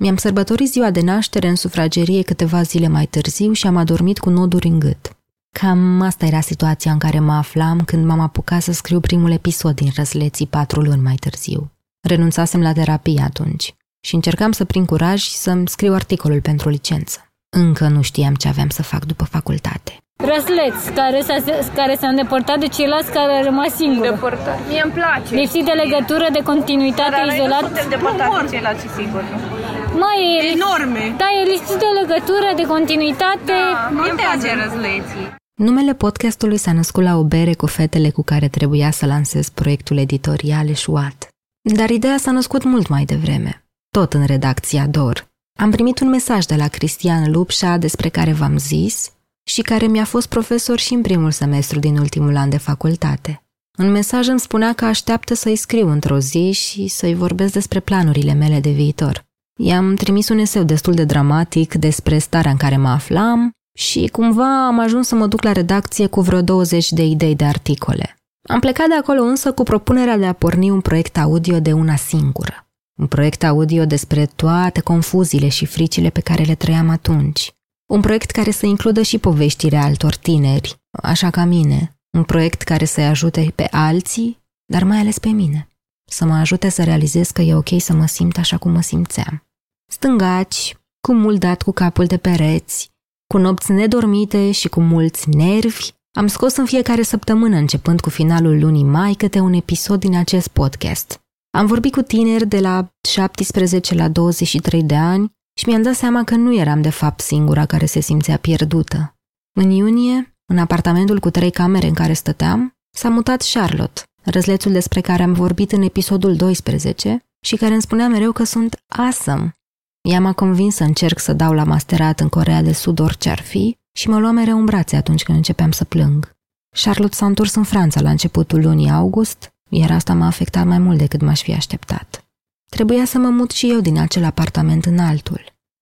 Mi-am 0.02 0.16
sărbătorit 0.16 0.68
ziua 0.68 0.90
de 0.90 1.00
naștere 1.00 1.48
în 1.48 1.56
sufragerie 1.56 2.22
câteva 2.22 2.62
zile 2.62 2.88
mai 2.88 3.06
târziu 3.06 3.52
și 3.52 3.66
am 3.66 3.76
adormit 3.76 4.18
cu 4.18 4.30
noduri 4.30 4.66
în 4.66 4.78
gât. 4.78 5.17
Cam 5.52 6.00
asta 6.00 6.26
era 6.26 6.40
situația 6.40 6.90
în 6.92 6.98
care 6.98 7.18
mă 7.18 7.32
aflam 7.32 7.80
când 7.84 8.06
m-am 8.06 8.20
apucat 8.20 8.62
să 8.62 8.72
scriu 8.72 9.00
primul 9.00 9.32
episod 9.32 9.74
din 9.74 9.90
Răsleții 9.96 10.46
patru 10.46 10.80
luni 10.80 11.02
mai 11.02 11.14
târziu. 11.14 11.70
Renunțasem 12.08 12.62
la 12.62 12.72
terapie 12.72 13.22
atunci 13.24 13.74
și 14.00 14.14
încercam 14.14 14.52
să 14.52 14.64
prind 14.64 14.86
curaj 14.86 15.20
și 15.20 15.36
să-mi 15.36 15.68
scriu 15.68 15.92
articolul 15.94 16.40
pentru 16.40 16.68
licență. 16.68 17.18
Încă 17.56 17.88
nu 17.88 18.02
știam 18.02 18.34
ce 18.34 18.48
aveam 18.48 18.68
să 18.68 18.82
fac 18.82 19.04
după 19.04 19.24
facultate. 19.24 19.96
Răsleț, 20.32 20.76
care 20.94 21.20
s-a, 21.20 21.36
care 21.74 21.94
s-a 22.00 22.08
îndepărtat 22.08 22.58
de 22.58 22.66
ceilalți 22.66 23.10
care 23.12 23.32
a 23.32 23.42
rămas 23.42 23.72
singur. 23.74 24.06
Îndepărtat. 24.06 24.58
Mie 24.68 24.82
îmi 24.84 24.92
place. 24.92 25.34
Lipsit 25.34 25.64
de 25.64 25.70
legătură, 25.84 26.26
de 26.32 26.42
continuitate, 26.50 27.10
Dar 27.10 27.34
izolat. 27.34 27.60
nu 27.60 27.66
suntem 27.66 27.88
depărtați 27.88 28.40
de 28.44 28.48
ceilalți, 28.54 28.86
sigur. 28.98 29.22
Nu. 29.32 29.98
Mai 30.04 30.18
e, 30.38 30.40
Enorme. 30.56 31.02
da, 31.22 31.28
e 31.38 31.40
lipsit 31.54 31.78
de 31.86 31.90
legătură, 32.00 32.48
de 32.60 32.64
continuitate. 32.74 33.54
Da, 33.74 33.90
mie 33.96 34.10
îmi 34.10 34.20
place 34.24 34.48
răzleții. 34.62 35.26
Numele 35.58 35.94
podcastului 35.94 36.56
s-a 36.56 36.72
născut 36.72 37.02
la 37.02 37.16
o 37.16 37.24
bere 37.24 37.54
cu 37.54 37.66
fetele 37.66 38.10
cu 38.10 38.22
care 38.22 38.48
trebuia 38.48 38.90
să 38.90 39.06
lansez 39.06 39.48
proiectul 39.48 39.96
editorial 39.96 40.68
eșuat. 40.68 41.28
Dar 41.74 41.90
ideea 41.90 42.16
s-a 42.18 42.30
născut 42.30 42.64
mult 42.64 42.88
mai 42.88 43.04
devreme, 43.04 43.66
tot 43.90 44.14
în 44.14 44.24
redacția 44.24 44.86
DOR. 44.86 45.28
Am 45.58 45.70
primit 45.70 46.00
un 46.00 46.08
mesaj 46.08 46.44
de 46.44 46.54
la 46.54 46.68
Cristian 46.68 47.30
Lupșa 47.30 47.76
despre 47.76 48.08
care 48.08 48.32
v-am 48.32 48.58
zis 48.58 49.12
și 49.42 49.62
care 49.62 49.86
mi-a 49.86 50.04
fost 50.04 50.28
profesor 50.28 50.78
și 50.78 50.94
în 50.94 51.02
primul 51.02 51.30
semestru 51.30 51.78
din 51.78 51.98
ultimul 51.98 52.36
an 52.36 52.50
de 52.50 52.58
facultate. 52.58 53.42
În 53.78 53.90
mesaj 53.90 54.28
îmi 54.28 54.40
spunea 54.40 54.72
că 54.72 54.84
așteaptă 54.84 55.34
să-i 55.34 55.56
scriu 55.56 55.88
într-o 55.88 56.18
zi 56.18 56.50
și 56.50 56.88
să-i 56.88 57.14
vorbesc 57.14 57.52
despre 57.52 57.80
planurile 57.80 58.32
mele 58.32 58.60
de 58.60 58.70
viitor. 58.70 59.24
I-am 59.60 59.94
trimis 59.94 60.28
un 60.28 60.38
eseu 60.38 60.62
destul 60.62 60.94
de 60.94 61.04
dramatic 61.04 61.74
despre 61.74 62.18
starea 62.18 62.50
în 62.50 62.56
care 62.56 62.76
mă 62.76 62.88
aflam 62.88 63.52
și 63.78 64.08
cumva 64.12 64.66
am 64.66 64.78
ajuns 64.78 65.06
să 65.06 65.14
mă 65.14 65.26
duc 65.26 65.42
la 65.42 65.52
redacție 65.52 66.06
cu 66.06 66.20
vreo 66.20 66.42
20 66.42 66.92
de 66.92 67.04
idei 67.04 67.34
de 67.34 67.44
articole. 67.44 68.16
Am 68.48 68.60
plecat 68.60 68.88
de 68.88 68.94
acolo 68.94 69.22
însă 69.22 69.52
cu 69.52 69.62
propunerea 69.62 70.16
de 70.16 70.26
a 70.26 70.32
porni 70.32 70.70
un 70.70 70.80
proiect 70.80 71.18
audio 71.18 71.60
de 71.60 71.72
una 71.72 71.96
singură. 71.96 72.68
Un 73.00 73.06
proiect 73.06 73.44
audio 73.44 73.84
despre 73.84 74.26
toate 74.26 74.80
confuziile 74.80 75.48
și 75.48 75.66
fricile 75.66 76.10
pe 76.10 76.20
care 76.20 76.42
le 76.42 76.54
trăiam 76.54 76.88
atunci. 76.88 77.52
Un 77.90 78.00
proiect 78.00 78.30
care 78.30 78.50
să 78.50 78.66
includă 78.66 79.02
și 79.02 79.18
poveștile 79.18 79.76
altor 79.76 80.14
tineri, 80.14 80.76
așa 81.02 81.30
ca 81.30 81.44
mine. 81.44 81.98
Un 82.10 82.22
proiect 82.22 82.62
care 82.62 82.84
să-i 82.84 83.06
ajute 83.06 83.52
pe 83.54 83.68
alții, 83.70 84.38
dar 84.64 84.84
mai 84.84 84.98
ales 84.98 85.18
pe 85.18 85.28
mine. 85.28 85.68
Să 86.04 86.24
mă 86.24 86.34
ajute 86.34 86.68
să 86.68 86.84
realizez 86.84 87.30
că 87.30 87.42
e 87.42 87.54
ok 87.54 87.80
să 87.80 87.92
mă 87.92 88.06
simt 88.06 88.38
așa 88.38 88.56
cum 88.56 88.72
mă 88.72 88.82
simțeam. 88.82 89.46
Stângaci, 89.86 90.76
cu 91.00 91.12
mult 91.12 91.40
dat 91.40 91.62
cu 91.62 91.72
capul 91.72 92.04
de 92.04 92.16
pereți, 92.16 92.96
cu 93.28 93.38
nopți 93.38 93.72
nedormite 93.72 94.50
și 94.50 94.68
cu 94.68 94.80
mulți 94.80 95.28
nervi, 95.28 95.90
am 96.12 96.26
scos 96.26 96.56
în 96.56 96.64
fiecare 96.64 97.02
săptămână, 97.02 97.56
începând 97.56 98.00
cu 98.00 98.10
finalul 98.10 98.60
lunii 98.60 98.84
mai, 98.84 99.14
câte 99.14 99.40
un 99.40 99.52
episod 99.52 100.00
din 100.00 100.16
acest 100.16 100.48
podcast. 100.48 101.20
Am 101.50 101.66
vorbit 101.66 101.92
cu 101.92 102.02
tineri 102.02 102.46
de 102.46 102.60
la 102.60 102.88
17 103.08 103.94
la 103.94 104.08
23 104.08 104.82
de 104.82 104.94
ani 104.94 105.30
și 105.58 105.68
mi-am 105.68 105.82
dat 105.82 105.94
seama 105.94 106.24
că 106.24 106.34
nu 106.34 106.54
eram 106.54 106.82
de 106.82 106.90
fapt 106.90 107.20
singura 107.20 107.66
care 107.66 107.86
se 107.86 108.00
simțea 108.00 108.36
pierdută. 108.36 109.16
În 109.52 109.70
iunie, 109.70 110.36
în 110.46 110.58
apartamentul 110.58 111.20
cu 111.20 111.30
trei 111.30 111.50
camere 111.50 111.86
în 111.86 111.94
care 111.94 112.12
stăteam, 112.12 112.76
s-a 112.96 113.08
mutat 113.08 113.42
Charlotte, 113.52 114.02
răzlețul 114.24 114.72
despre 114.72 115.00
care 115.00 115.22
am 115.22 115.32
vorbit 115.32 115.72
în 115.72 115.82
episodul 115.82 116.36
12 116.36 117.24
și 117.40 117.56
care 117.56 117.72
îmi 117.72 117.82
spunea 117.82 118.08
mereu 118.08 118.32
că 118.32 118.44
sunt 118.44 118.82
awesome. 118.86 119.57
Ea 120.00 120.20
m-a 120.20 120.32
convins 120.32 120.74
să 120.74 120.84
încerc 120.84 121.18
să 121.18 121.32
dau 121.32 121.52
la 121.52 121.64
masterat 121.64 122.20
în 122.20 122.28
Corea 122.28 122.62
de 122.62 122.72
Sud 122.72 122.98
orice 122.98 123.30
ar 123.30 123.40
fi 123.40 123.78
și 123.92 124.08
mă 124.08 124.18
lua 124.18 124.30
mereu 124.30 124.58
în 124.58 124.64
brațe 124.64 124.96
atunci 124.96 125.22
când 125.22 125.36
începeam 125.36 125.70
să 125.70 125.84
plâng. 125.84 126.36
Charlotte 126.82 127.14
s-a 127.14 127.26
întors 127.26 127.54
în 127.54 127.64
Franța 127.64 128.00
la 128.00 128.10
începutul 128.10 128.60
lunii 128.60 128.90
august, 128.90 129.54
iar 129.70 129.90
asta 129.90 130.14
m-a 130.14 130.26
afectat 130.26 130.66
mai 130.66 130.78
mult 130.78 130.98
decât 130.98 131.20
m-aș 131.20 131.42
fi 131.42 131.54
așteptat. 131.54 132.24
Trebuia 132.68 133.04
să 133.04 133.18
mă 133.18 133.28
mut 133.28 133.50
și 133.50 133.70
eu 133.70 133.80
din 133.80 133.98
acel 133.98 134.24
apartament 134.24 134.84
în 134.84 134.98
altul. 134.98 135.40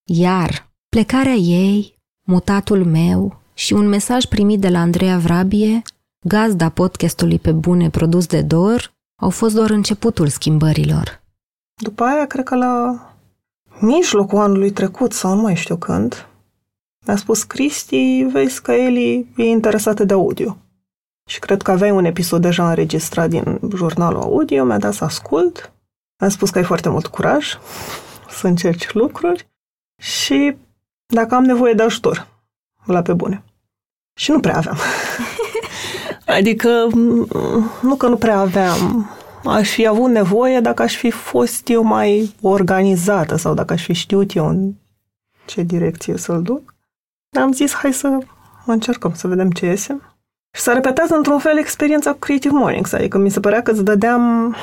Iar 0.09 0.73
plecarea 0.89 1.33
ei, 1.33 1.99
mutatul 2.27 2.85
meu 2.85 3.41
și 3.55 3.73
un 3.73 3.89
mesaj 3.89 4.25
primit 4.25 4.61
de 4.61 4.69
la 4.69 4.79
Andreea 4.79 5.19
Vrabie, 5.19 5.83
gazda 6.25 6.69
podcastului 6.69 7.39
pe 7.39 7.53
bune 7.53 7.91
produs 7.91 8.27
de 8.27 8.43
Dor, 8.43 8.95
au 9.23 9.31
fost 9.31 9.55
doar 9.55 9.71
începutul 9.71 10.29
schimbărilor. 10.29 11.23
După 11.83 12.05
aia, 12.05 12.27
cred 12.27 12.45
că 12.45 12.55
la 12.55 13.01
mijlocul 13.81 14.39
anului 14.39 14.71
trecut 14.71 15.13
sau 15.13 15.35
nu 15.35 15.41
mai 15.41 15.57
știu 15.57 15.77
când, 15.77 16.27
mi-a 17.07 17.17
spus 17.17 17.43
Cristi, 17.43 18.27
vezi 18.33 18.63
că 18.63 18.73
Eli 18.73 19.27
e 19.37 19.43
interesată 19.43 20.05
de 20.05 20.13
audio. 20.13 20.57
Și 21.29 21.39
cred 21.39 21.63
că 21.63 21.71
aveai 21.71 21.91
un 21.91 22.05
episod 22.05 22.43
deja 22.43 22.69
înregistrat 22.69 23.29
din 23.29 23.61
jurnalul 23.75 24.21
audio, 24.21 24.65
mi-a 24.65 24.79
dat 24.79 24.93
să 24.93 25.05
ascult. 25.05 25.73
Mi-a 26.21 26.31
spus 26.31 26.51
că 26.51 26.59
ai 26.59 26.65
foarte 26.65 26.89
mult 26.89 27.07
curaj 27.07 27.59
să 28.39 28.47
încerci 28.47 28.93
lucruri 28.93 29.49
și 30.03 30.57
dacă 31.07 31.35
am 31.35 31.45
nevoie 31.45 31.73
de 31.73 31.83
ajutor, 31.83 32.29
la 32.85 33.03
pe 33.03 33.13
bune. 33.13 33.43
Și 34.19 34.31
nu 34.31 34.41
prea 34.41 34.57
aveam. 34.57 34.77
adică, 36.39 36.69
nu 37.83 37.97
că 37.99 38.07
nu 38.07 38.17
prea 38.17 38.39
aveam, 38.39 39.11
aș 39.49 39.71
fi 39.71 39.87
avut 39.87 40.11
nevoie 40.11 40.61
dacă 40.61 40.83
aș 40.83 40.97
fi 40.97 41.11
fost 41.11 41.69
eu 41.69 41.83
mai 41.83 42.35
organizată 42.41 43.37
sau 43.37 43.55
dacă 43.55 43.73
aș 43.73 43.85
fi 43.85 43.93
știut 43.93 44.35
eu 44.35 44.49
în 44.49 44.73
ce 45.47 45.63
direcție 45.63 46.17
să-l 46.17 46.43
duc. 46.43 46.75
Am 47.41 47.53
zis, 47.53 47.73
hai 47.73 47.93
să 47.93 48.19
încercăm, 48.67 49.15
să 49.15 49.27
vedem 49.27 49.51
ce 49.51 49.67
iese. 49.67 50.01
Și 50.51 50.63
s-a 50.63 50.73
repetat 50.73 51.11
într-un 51.11 51.39
fel 51.39 51.59
experiența 51.59 52.11
cu 52.11 52.19
Creative 52.19 52.55
Mornings, 52.55 52.93
adică 52.93 53.19
mi 53.19 53.31
se 53.31 53.41
părea 53.41 53.63
că 53.63 53.71
îți 53.71 53.85
dădeam, 53.85 54.55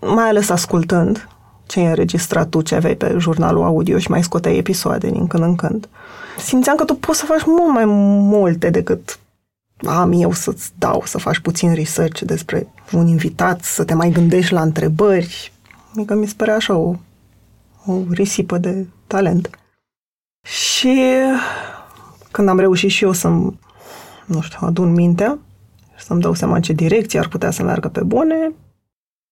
mai 0.00 0.28
ales 0.28 0.48
ascultând 0.48 1.28
ce 1.66 1.80
ai 1.80 1.86
înregistrat 1.86 2.48
tu, 2.48 2.60
ce 2.60 2.74
aveai 2.74 2.94
pe 2.94 3.14
jurnalul 3.18 3.62
audio 3.62 3.98
și 3.98 4.10
mai 4.10 4.22
scoteai 4.22 4.56
episoade 4.56 5.10
din 5.10 5.26
când 5.26 5.42
în 5.42 5.56
când. 5.56 5.88
Simțeam 6.38 6.76
că 6.76 6.84
tu 6.84 6.94
poți 6.94 7.18
să 7.18 7.24
faci 7.24 7.44
mult 7.44 7.72
mai 7.72 7.84
multe 7.84 8.70
decât 8.70 9.18
am 9.86 10.12
eu 10.12 10.32
să-ți 10.32 10.72
dau, 10.78 11.02
să 11.06 11.18
faci 11.18 11.38
puțin 11.38 11.74
research 11.74 12.20
despre 12.20 12.72
un 12.92 13.06
invitat, 13.06 13.64
să 13.64 13.84
te 13.84 13.94
mai 13.94 14.10
gândești 14.10 14.52
la 14.52 14.62
întrebări. 14.62 15.52
Adică 15.94 16.14
mi 16.14 16.26
se 16.26 16.34
părea 16.36 16.54
așa 16.54 16.76
o, 16.76 16.94
o 17.86 17.98
risipă 18.10 18.58
de 18.58 18.86
talent. 19.06 19.50
Și 20.46 21.00
când 22.30 22.48
am 22.48 22.58
reușit 22.58 22.90
și 22.90 23.04
eu 23.04 23.12
să-mi, 23.12 23.58
nu 24.26 24.40
știu, 24.40 24.58
adun 24.66 24.92
mintea 24.92 25.38
și 25.96 26.04
să-mi 26.04 26.20
dau 26.20 26.34
seama 26.34 26.54
în 26.54 26.62
ce 26.62 26.72
direcție 26.72 27.18
ar 27.18 27.28
putea 27.28 27.50
să 27.50 27.62
meargă 27.62 27.88
pe 27.88 28.02
bune, 28.02 28.52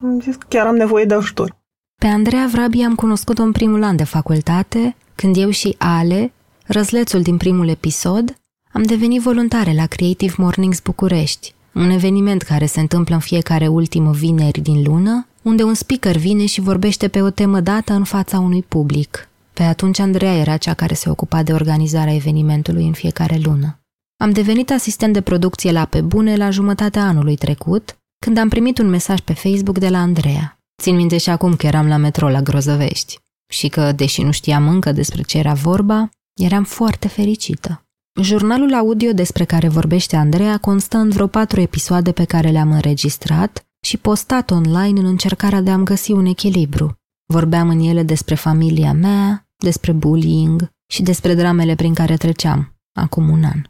am 0.04 0.20
zis 0.20 0.36
că 0.36 0.46
chiar 0.48 0.66
am 0.66 0.76
nevoie 0.76 1.04
de 1.04 1.14
ajutor. 1.14 1.58
Pe 2.00 2.06
Andreea 2.06 2.48
Vrabi 2.52 2.82
am 2.82 2.94
cunoscut-o 2.94 3.42
în 3.42 3.52
primul 3.52 3.82
an 3.82 3.96
de 3.96 4.04
facultate, 4.04 4.96
când 5.14 5.36
eu 5.36 5.50
și 5.50 5.74
Ale, 5.78 6.32
răzlețul 6.66 7.22
din 7.22 7.36
primul 7.36 7.68
episod, 7.68 8.39
am 8.72 8.82
devenit 8.82 9.20
voluntare 9.20 9.72
la 9.72 9.86
Creative 9.86 10.34
Mornings 10.36 10.80
București, 10.80 11.54
un 11.74 11.90
eveniment 11.90 12.42
care 12.42 12.66
se 12.66 12.80
întâmplă 12.80 13.14
în 13.14 13.20
fiecare 13.20 13.66
ultimă 13.66 14.12
vineri 14.12 14.60
din 14.60 14.82
lună, 14.82 15.26
unde 15.42 15.62
un 15.62 15.74
speaker 15.74 16.16
vine 16.16 16.46
și 16.46 16.60
vorbește 16.60 17.08
pe 17.08 17.22
o 17.22 17.30
temă 17.30 17.60
dată 17.60 17.92
în 17.92 18.04
fața 18.04 18.38
unui 18.38 18.62
public. 18.62 19.28
Pe 19.52 19.62
atunci 19.62 19.98
Andreea 19.98 20.36
era 20.36 20.56
cea 20.56 20.74
care 20.74 20.94
se 20.94 21.10
ocupa 21.10 21.42
de 21.42 21.52
organizarea 21.52 22.14
evenimentului 22.14 22.86
în 22.86 22.92
fiecare 22.92 23.40
lună. 23.42 23.78
Am 24.16 24.30
devenit 24.30 24.70
asistent 24.70 25.12
de 25.12 25.20
producție 25.20 25.72
la 25.72 25.84
Pe 25.84 26.00
Bune 26.00 26.36
la 26.36 26.50
jumătatea 26.50 27.06
anului 27.06 27.36
trecut, 27.36 27.98
când 28.24 28.38
am 28.38 28.48
primit 28.48 28.78
un 28.78 28.88
mesaj 28.88 29.20
pe 29.20 29.32
Facebook 29.32 29.78
de 29.78 29.88
la 29.88 29.98
Andreea. 29.98 30.58
Țin 30.82 30.96
minte 30.96 31.18
și 31.18 31.30
acum 31.30 31.56
că 31.56 31.66
eram 31.66 31.88
la 31.88 31.96
metro 31.96 32.28
la 32.28 32.42
Grozăvești 32.42 33.18
și 33.52 33.68
că, 33.68 33.92
deși 33.92 34.22
nu 34.22 34.30
știam 34.30 34.68
încă 34.68 34.92
despre 34.92 35.22
ce 35.22 35.38
era 35.38 35.52
vorba, 35.52 36.08
eram 36.40 36.64
foarte 36.64 37.08
fericită. 37.08 37.84
Jurnalul 38.14 38.74
audio 38.74 39.12
despre 39.12 39.44
care 39.44 39.68
vorbește 39.68 40.16
Andreea 40.16 40.58
constă 40.58 40.96
în 40.96 41.08
vreo 41.08 41.26
patru 41.26 41.60
episoade 41.60 42.12
pe 42.12 42.24
care 42.24 42.50
le-am 42.50 42.72
înregistrat 42.72 43.66
și 43.80 43.96
postat 43.96 44.50
online 44.50 45.00
în 45.00 45.06
încercarea 45.06 45.60
de 45.60 45.70
a-mi 45.70 45.84
găsi 45.84 46.12
un 46.12 46.26
echilibru. 46.26 46.98
Vorbeam 47.26 47.68
în 47.68 47.80
ele 47.80 48.02
despre 48.02 48.34
familia 48.34 48.92
mea, 48.92 49.48
despre 49.56 49.92
bullying 49.92 50.68
și 50.86 51.02
despre 51.02 51.34
dramele 51.34 51.74
prin 51.74 51.94
care 51.94 52.16
treceam, 52.16 52.76
acum 52.92 53.28
un 53.28 53.44
an. 53.44 53.62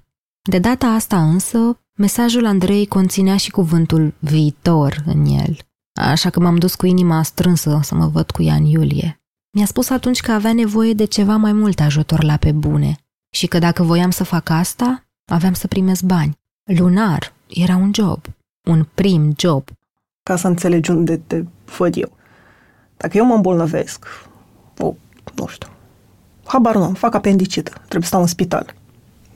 De 0.49 0.59
data 0.59 0.87
asta 0.87 1.23
însă, 1.23 1.80
mesajul 1.97 2.47
Andrei 2.47 2.87
conținea 2.87 3.37
și 3.37 3.50
cuvântul 3.50 4.14
viitor 4.18 5.02
în 5.06 5.26
el, 5.26 5.59
așa 5.92 6.30
că 6.30 6.40
m-am 6.40 6.56
dus 6.56 6.75
cu 6.75 6.87
inima 6.87 7.23
strânsă 7.23 7.80
să 7.82 7.94
mă 7.94 8.06
văd 8.06 8.30
cu 8.30 8.42
ea 8.42 8.54
în 8.54 8.64
iulie. 8.64 9.20
Mi-a 9.56 9.66
spus 9.66 9.90
atunci 9.90 10.20
că 10.20 10.32
avea 10.32 10.52
nevoie 10.52 10.92
de 10.92 11.04
ceva 11.04 11.37
mai 11.37 11.52
mult 11.52 11.80
ajutor 11.80 12.23
la 12.23 12.37
pe 12.37 12.52
bune 12.52 13.00
și 13.31 13.47
că 13.47 13.59
dacă 13.59 13.83
voiam 13.83 14.11
să 14.11 14.25
fac 14.25 14.49
asta, 14.49 15.05
aveam 15.25 15.53
să 15.53 15.67
primesc 15.67 16.03
bani. 16.03 16.39
Lunar 16.65 17.33
era 17.47 17.77
un 17.77 17.91
job, 17.95 18.25
un 18.65 18.87
prim 18.95 19.35
job. 19.37 19.69
Ca 20.23 20.37
să 20.37 20.47
înțelegi 20.47 20.91
unde 20.91 21.17
te 21.17 21.45
văd 21.77 21.97
eu. 21.97 22.13
Dacă 22.97 23.17
eu 23.17 23.25
mă 23.25 23.35
îmbolnăvesc, 23.35 24.07
o, 24.79 24.95
nu 25.35 25.47
știu, 25.47 25.69
habar 26.45 26.75
nu 26.75 26.93
fac 26.93 27.15
apendicită, 27.15 27.71
trebuie 27.71 28.03
să 28.03 28.09
stau 28.09 28.21
în 28.21 28.27
spital 28.27 28.75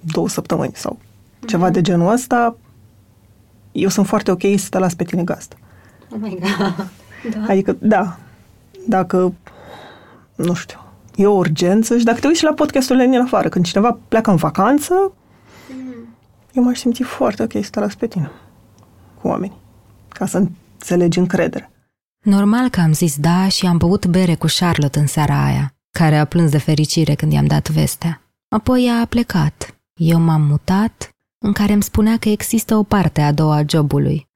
două 0.01 0.29
săptămâni 0.29 0.73
sau 0.75 0.99
ceva 1.47 1.71
de 1.71 1.81
genul 1.81 2.13
ăsta, 2.13 2.57
eu 3.73 3.89
sunt 3.89 4.07
foarte 4.07 4.31
ok 4.31 4.43
să 4.57 4.67
te 4.71 4.79
las 4.79 4.95
pe 4.95 5.05
tine 5.05 5.25
gazdă. 5.25 5.57
Oh 6.11 6.19
my 6.21 6.39
God. 6.41 6.91
Da. 7.31 7.45
Adică, 7.49 7.77
da, 7.81 8.19
dacă, 8.87 9.33
nu 10.35 10.55
știu, 10.55 10.84
e 11.15 11.27
o 11.27 11.33
urgență 11.33 11.99
și 11.99 12.05
dacă 12.05 12.21
te 12.21 12.27
uiți 12.27 12.45
la 12.45 12.53
podcasturile 12.53 13.07
din 13.07 13.21
afară, 13.21 13.49
când 13.49 13.65
cineva 13.65 13.99
pleacă 14.09 14.31
în 14.31 14.37
vacanță, 14.37 15.13
mm. 15.69 16.17
eu 16.53 16.63
m-aș 16.63 16.79
simți 16.79 17.03
foarte 17.03 17.43
ok 17.43 17.65
să 17.65 17.71
te 17.71 17.81
las 17.81 17.95
pe 17.95 18.07
tine 18.07 18.31
cu 19.21 19.29
oamenii, 19.29 19.57
ca 20.09 20.27
să 20.27 20.39
înțelegi 20.39 21.19
încredere. 21.19 21.71
Normal 22.25 22.69
că 22.69 22.81
am 22.81 22.93
zis 22.93 23.17
da 23.17 23.49
și 23.49 23.67
am 23.67 23.77
băut 23.77 24.07
bere 24.07 24.35
cu 24.35 24.47
Charlotte 24.59 24.99
în 24.99 25.07
seara 25.07 25.45
aia, 25.45 25.75
care 25.91 26.19
a 26.19 26.25
plâns 26.25 26.51
de 26.51 26.59
fericire 26.59 27.15
când 27.15 27.33
i-am 27.33 27.47
dat 27.47 27.71
vestea. 27.71 28.23
Apoi 28.49 28.87
ea 28.87 29.01
a 29.01 29.05
plecat. 29.05 29.75
Eu 29.95 30.21
m-am 30.21 30.43
mutat, 30.43 31.09
în 31.39 31.53
care 31.53 31.73
îmi 31.73 31.83
spunea 31.83 32.17
că 32.17 32.29
există 32.29 32.77
o 32.77 32.83
parte 32.83 33.21
a 33.21 33.33
doua 33.33 33.63
jobului. 33.69 34.29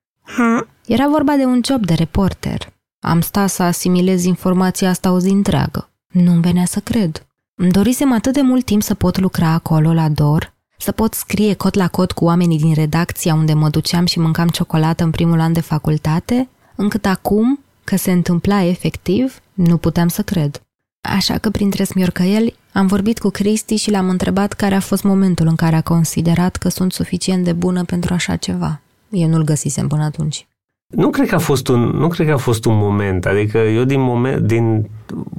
Era 0.87 1.09
vorba 1.09 1.33
de 1.33 1.45
un 1.45 1.61
job 1.65 1.87
de 1.87 1.95
reporter. 1.95 2.73
Am 3.01 3.21
stat 3.21 3.49
să 3.49 3.63
asimilez 3.63 4.25
informația 4.25 4.89
asta 4.89 5.13
o 5.13 5.19
zi 5.19 5.29
întreagă. 5.29 5.91
Nu-mi 6.09 6.41
venea 6.41 6.65
să 6.65 6.81
cred. 6.81 7.27
Îmi 7.55 7.71
dorisem 7.71 8.13
atât 8.13 8.33
de 8.33 8.41
mult 8.41 8.65
timp 8.65 8.83
să 8.83 8.95
pot 8.95 9.19
lucra 9.19 9.49
acolo 9.49 9.93
la 9.93 10.09
Dor, 10.09 10.55
să 10.79 10.93
pot 10.93 11.15
scrie 11.15 11.55
cot 11.55 11.75
la 11.75 11.89
cot 11.89 12.13
cu 12.13 12.25
oamenii 12.25 12.59
din 12.59 12.75
redacția 12.75 13.35
unde 13.35 13.53
mă 13.53 13.69
duceam 13.69 14.07
și 14.07 14.19
mâncam 14.19 14.49
ciocolată 14.49 15.05
în 15.05 15.11
primul 15.11 15.41
an 15.41 15.53
de 15.53 15.61
facultate, 15.61 16.49
încât 16.77 17.07
acum, 17.07 17.59
că 17.85 17.97
se 17.97 18.13
întâmpla 18.13 18.63
efectiv, 18.63 19.41
nu 19.55 19.77
puteam 19.77 20.09
să 20.09 20.23
cred. 20.23 20.63
Așa 21.01 21.39
că 21.39 21.51
printre 21.51 21.85
smiorcăieli 21.85 22.57
am 22.73 22.87
vorbit 22.87 23.19
cu 23.19 23.29
Cristi 23.29 23.77
și 23.77 23.91
l-am 23.91 24.09
întrebat 24.09 24.53
care 24.53 24.75
a 24.75 24.81
fost 24.81 25.03
momentul 25.03 25.47
în 25.47 25.57
care 25.57 25.77
a 25.77 25.81
considerat 25.81 26.57
că 26.57 26.69
sunt 26.69 26.93
suficient 26.93 27.45
de 27.45 27.53
bună 27.53 27.85
pentru 27.85 28.15
așa 28.15 28.37
ceva. 28.37 28.81
Eu 29.11 29.29
nu-l 29.29 29.45
găsisem 29.45 29.89
până 29.89 30.05
atunci. 30.05 30.47
Nu 30.95 31.11
cred 31.11 31.29
că 31.29 31.35
a 31.35 31.39
fost 31.39 31.69
un, 31.69 31.81
nu 31.81 32.09
cred 32.09 32.27
că 32.27 32.33
a 32.33 32.37
fost 32.37 32.65
un 32.65 32.77
moment. 32.77 33.27
Adică 33.27 33.59
eu 33.59 33.85
din, 33.85 34.01
moment, 34.01 34.47
din 34.47 34.91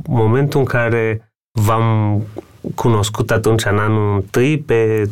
momentul 0.07 0.59
în 0.59 0.65
care 0.65 1.33
v-am 1.51 2.21
cunoscut 2.75 3.31
atunci 3.31 3.65
în 3.65 3.77
anul 3.77 4.15
întâi 4.15 4.57
pe 4.57 5.09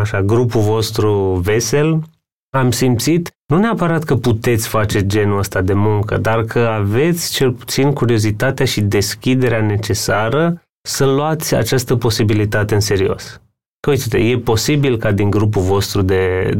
așa, 0.00 0.22
grupul 0.22 0.60
vostru 0.60 1.40
vesel, 1.44 2.02
am 2.50 2.70
simțit 2.70 3.32
nu 3.46 3.58
neapărat 3.58 4.02
că 4.02 4.16
puteți 4.16 4.68
face 4.68 5.06
genul 5.06 5.38
ăsta 5.38 5.60
de 5.60 5.72
muncă, 5.72 6.16
dar 6.16 6.44
că 6.44 6.58
aveți 6.58 7.32
cel 7.32 7.52
puțin 7.52 7.92
curiozitatea 7.92 8.64
și 8.64 8.80
deschiderea 8.80 9.62
necesară 9.62 10.62
să 10.88 11.06
luați 11.06 11.54
această 11.54 11.96
posibilitate 11.96 12.74
în 12.74 12.80
serios. 12.80 13.40
Că 13.80 13.90
uite 13.90 14.18
e 14.18 14.38
posibil 14.38 14.96
ca 14.96 15.12
din 15.12 15.30
grupul 15.30 15.62
vostru 15.62 16.02
de, 16.02 16.52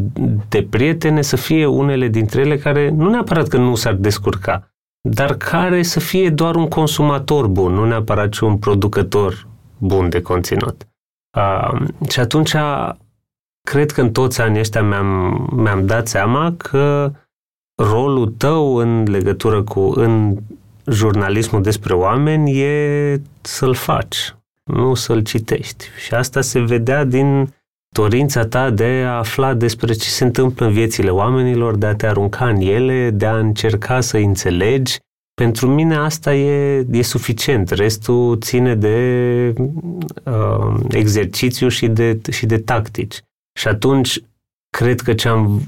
de 0.49 0.67
prietene 0.71 1.23
să 1.23 1.37
fie 1.37 1.67
unele 1.67 2.09
dintre 2.09 2.41
ele 2.41 2.57
care 2.59 2.91
nu 2.91 3.11
neapărat 3.11 3.49
că 3.49 3.57
nu 3.57 3.75
s-ar 3.75 3.95
descurca, 3.95 4.71
dar 5.09 5.37
care 5.37 5.83
să 5.83 6.01
fie 6.01 6.31
doar 6.31 6.57
un 6.57 6.69
consumator 6.69 7.47
bun, 7.47 7.73
nu 7.73 7.85
neapărat 7.85 8.33
și 8.33 8.45
un 8.45 8.59
producător 8.59 9.47
bun 9.79 10.09
de 10.09 10.23
conținut. 10.23 10.89
Uh, 11.37 11.81
și 12.11 12.21
atunci 12.21 12.55
cred 13.69 13.91
că 13.91 14.01
în 14.01 14.13
toți 14.13 14.41
anii 14.41 14.61
ăștia 14.61 14.83
mi-am, 14.83 15.49
mi-am 15.57 15.87
dat 15.87 16.09
seama 16.09 16.55
că 16.57 17.13
rolul 17.83 18.35
tău 18.37 18.77
în 18.77 19.11
legătură 19.11 19.63
cu 19.63 19.81
în 19.81 20.37
jurnalismul 20.87 21.63
despre 21.63 21.95
oameni 21.95 22.61
e 22.61 23.21
să-l 23.41 23.75
faci, 23.75 24.35
nu 24.69 24.95
să-l 24.95 25.23
citești. 25.23 25.85
Și 26.05 26.15
asta 26.15 26.41
se 26.41 26.61
vedea 26.61 27.05
din 27.05 27.55
dorința 27.95 28.47
ta 28.47 28.71
de 28.71 29.05
a 29.07 29.17
afla 29.17 29.55
despre 29.55 29.93
ce 29.93 30.09
se 30.09 30.25
întâmplă 30.25 30.67
în 30.67 30.73
viețile 30.73 31.11
oamenilor, 31.11 31.77
de 31.77 31.87
a 31.87 31.95
te 31.95 32.07
arunca 32.07 32.49
în 32.49 32.61
ele, 32.61 33.11
de 33.11 33.27
a 33.27 33.39
încerca 33.39 34.01
să 34.01 34.17
înțelegi. 34.17 34.99
Pentru 35.35 35.69
mine 35.69 35.97
asta 35.97 36.35
e, 36.35 36.87
e 36.91 37.03
suficient. 37.03 37.71
Restul 37.71 38.39
ține 38.41 38.75
de 38.75 39.53
uh, 40.25 40.81
exercițiu 40.91 41.69
și 41.69 41.89
de, 41.89 42.21
și 42.31 42.47
de 42.47 42.59
tactici. 42.59 43.21
Și 43.59 43.69
atunci, 43.69 44.21
cred 44.77 45.01
că 45.01 45.15
ce 45.15 45.29
am, 45.29 45.61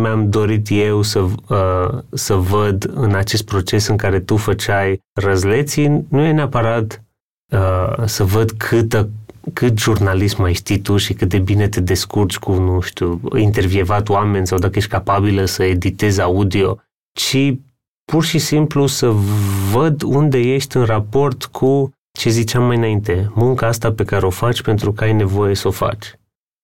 mi-am 0.00 0.30
dorit 0.30 0.66
eu 0.70 1.02
să, 1.02 1.20
uh, 1.20 2.02
să 2.12 2.34
văd 2.34 2.90
în 2.94 3.14
acest 3.14 3.44
proces 3.44 3.86
în 3.86 3.96
care 3.96 4.20
tu 4.20 4.36
făceai 4.36 5.00
răzleții, 5.20 6.06
nu 6.08 6.20
e 6.20 6.32
neapărat 6.32 7.05
uh, 7.52 8.04
să 8.04 8.24
văd 8.24 8.50
câtă, 8.50 9.10
cât 9.52 9.78
jurnalism 9.78 10.40
mai 10.40 10.52
știi 10.52 10.78
tu 10.78 10.96
și 10.96 11.14
cât 11.14 11.28
de 11.28 11.38
bine 11.38 11.68
te 11.68 11.80
descurci 11.80 12.38
cu, 12.38 12.52
nu 12.52 12.80
știu, 12.80 13.20
intervievat 13.36 14.08
oameni 14.08 14.46
sau 14.46 14.58
dacă 14.58 14.78
ești 14.78 14.90
capabilă 14.90 15.44
să 15.44 15.62
editezi 15.62 16.20
audio, 16.20 16.78
ci 17.12 17.54
pur 18.12 18.24
și 18.24 18.38
simplu 18.38 18.86
să 18.86 19.12
văd 19.72 20.02
unde 20.02 20.38
ești 20.38 20.76
în 20.76 20.84
raport 20.84 21.44
cu 21.44 21.90
ce 22.18 22.30
ziceam 22.30 22.62
mai 22.62 22.76
înainte, 22.76 23.30
munca 23.34 23.66
asta 23.66 23.92
pe 23.92 24.04
care 24.04 24.26
o 24.26 24.30
faci 24.30 24.62
pentru 24.62 24.92
că 24.92 25.04
ai 25.04 25.12
nevoie 25.12 25.54
să 25.54 25.68
o 25.68 25.70
faci. 25.70 26.14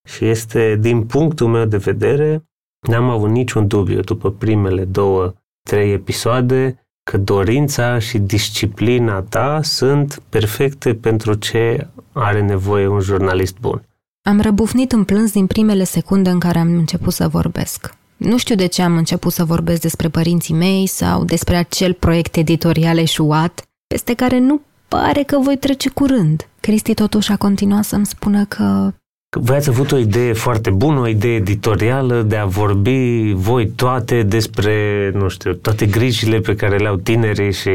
Și 0.09 0.25
este, 0.25 0.77
din 0.81 1.07
punctul 1.07 1.49
meu 1.49 1.65
de 1.65 1.77
vedere, 1.77 2.45
n-am 2.89 3.09
avut 3.09 3.31
niciun 3.31 3.67
dubiu 3.67 4.01
după 4.01 4.31
primele 4.31 4.85
două, 4.85 5.33
trei 5.69 5.93
episoade 5.93 6.82
că 7.03 7.19
dorința 7.19 7.99
și 7.99 8.19
disciplina 8.19 9.21
ta 9.21 9.61
sunt 9.63 10.23
perfecte 10.29 10.95
pentru 10.95 11.35
ce 11.35 11.87
are 12.13 12.43
nevoie 12.43 12.87
un 12.87 13.01
jurnalist 13.01 13.57
bun. 13.61 13.83
Am 14.23 14.41
răbufnit 14.41 14.93
în 14.93 15.05
plâns 15.05 15.33
din 15.33 15.47
primele 15.47 15.85
secunde 15.85 16.31
în 16.31 16.39
care 16.39 16.59
am 16.59 16.69
început 16.69 17.13
să 17.13 17.29
vorbesc. 17.29 17.95
Nu 18.17 18.39
știu 18.39 18.55
de 18.55 18.67
ce 18.67 18.83
am 18.83 18.97
început 18.97 19.33
să 19.33 19.45
vorbesc 19.45 19.81
despre 19.81 20.09
părinții 20.09 20.55
mei 20.55 20.87
sau 20.87 21.25
despre 21.25 21.57
acel 21.57 21.93
proiect 21.93 22.37
editorial 22.37 22.99
eșuat, 22.99 23.63
peste 23.87 24.15
care 24.15 24.39
nu 24.39 24.61
pare 24.89 25.23
că 25.23 25.39
voi 25.39 25.57
trece 25.57 25.89
curând. 25.89 26.49
Cristi 26.61 26.95
totuși 26.95 27.33
a 27.33 27.37
continuat 27.37 27.85
să-mi 27.85 28.07
spună 28.07 28.45
că 28.45 28.93
voi 29.41 29.57
ați 29.57 29.69
avut 29.69 29.93
o 29.93 29.97
idee 29.97 30.33
foarte 30.33 30.71
bună, 30.71 31.01
o 31.01 31.07
idee 31.07 31.35
editorială 31.35 32.23
de 32.23 32.37
a 32.37 32.47
vorbi 32.47 33.33
voi 33.33 33.69
toate 33.69 34.23
despre, 34.23 35.11
nu 35.15 35.29
știu, 35.29 35.53
toate 35.53 35.87
grijile 35.87 36.39
pe 36.39 36.55
care 36.55 36.77
le 36.77 36.89
au 36.89 36.97
tinerii 36.97 37.53
și, 37.53 37.71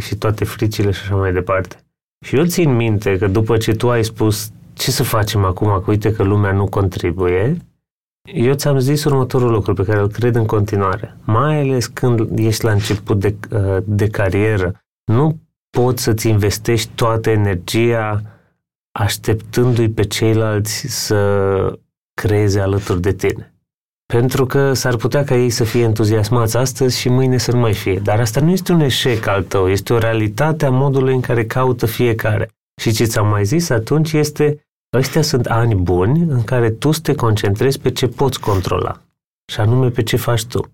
și 0.00 0.16
toate 0.16 0.44
fricile 0.44 0.90
și 0.90 1.00
așa 1.02 1.14
mai 1.14 1.32
departe. 1.32 1.76
Și 2.26 2.36
eu 2.36 2.44
țin 2.44 2.76
minte 2.76 3.18
că 3.18 3.26
după 3.26 3.56
ce 3.56 3.72
tu 3.72 3.90
ai 3.90 4.04
spus 4.04 4.50
ce 4.72 4.90
să 4.90 5.02
facem 5.02 5.44
acum, 5.44 5.66
că 5.66 5.90
uite 5.90 6.12
că 6.12 6.22
lumea 6.22 6.52
nu 6.52 6.66
contribuie, 6.66 7.56
eu 8.32 8.54
ți-am 8.54 8.78
zis 8.78 9.04
următorul 9.04 9.50
lucru 9.50 9.74
pe 9.74 9.84
care 9.84 10.00
îl 10.00 10.08
cred 10.08 10.34
în 10.34 10.46
continuare. 10.46 11.16
Mai 11.24 11.60
ales 11.60 11.86
când 11.86 12.38
ești 12.38 12.64
la 12.64 12.70
început 12.70 13.20
de, 13.20 13.34
de 13.84 14.08
carieră, 14.08 14.80
nu 15.04 15.40
poți 15.70 16.02
să-ți 16.02 16.28
investești 16.28 16.90
toată 16.94 17.30
energia 17.30 18.22
așteptându-i 18.92 19.88
pe 19.88 20.04
ceilalți 20.04 20.86
să 20.88 21.78
creeze 22.14 22.60
alături 22.60 23.00
de 23.00 23.12
tine. 23.12 23.54
Pentru 24.12 24.46
că 24.46 24.72
s-ar 24.72 24.96
putea 24.96 25.24
ca 25.24 25.36
ei 25.36 25.50
să 25.50 25.64
fie 25.64 25.82
entuziasmați 25.82 26.56
astăzi 26.56 26.98
și 26.98 27.08
mâine 27.08 27.38
să 27.38 27.52
nu 27.52 27.58
mai 27.58 27.74
fie. 27.74 27.98
Dar 27.98 28.20
asta 28.20 28.40
nu 28.40 28.50
este 28.50 28.72
un 28.72 28.80
eșec 28.80 29.26
al 29.26 29.42
tău, 29.42 29.68
este 29.68 29.92
o 29.92 29.98
realitate 29.98 30.64
a 30.64 30.70
modului 30.70 31.14
în 31.14 31.20
care 31.20 31.44
caută 31.44 31.86
fiecare. 31.86 32.50
Și 32.80 32.92
ce 32.92 33.04
ți-am 33.04 33.28
mai 33.28 33.44
zis 33.44 33.68
atunci 33.68 34.12
este, 34.12 34.66
ăștia 34.96 35.22
sunt 35.22 35.46
ani 35.46 35.74
buni 35.74 36.20
în 36.20 36.44
care 36.44 36.70
tu 36.70 36.90
să 36.90 37.00
te 37.00 37.14
concentrezi 37.14 37.80
pe 37.80 37.90
ce 37.90 38.06
poți 38.06 38.40
controla. 38.40 39.02
Și 39.52 39.60
anume 39.60 39.88
pe 39.88 40.02
ce 40.02 40.16
faci 40.16 40.44
tu. 40.44 40.72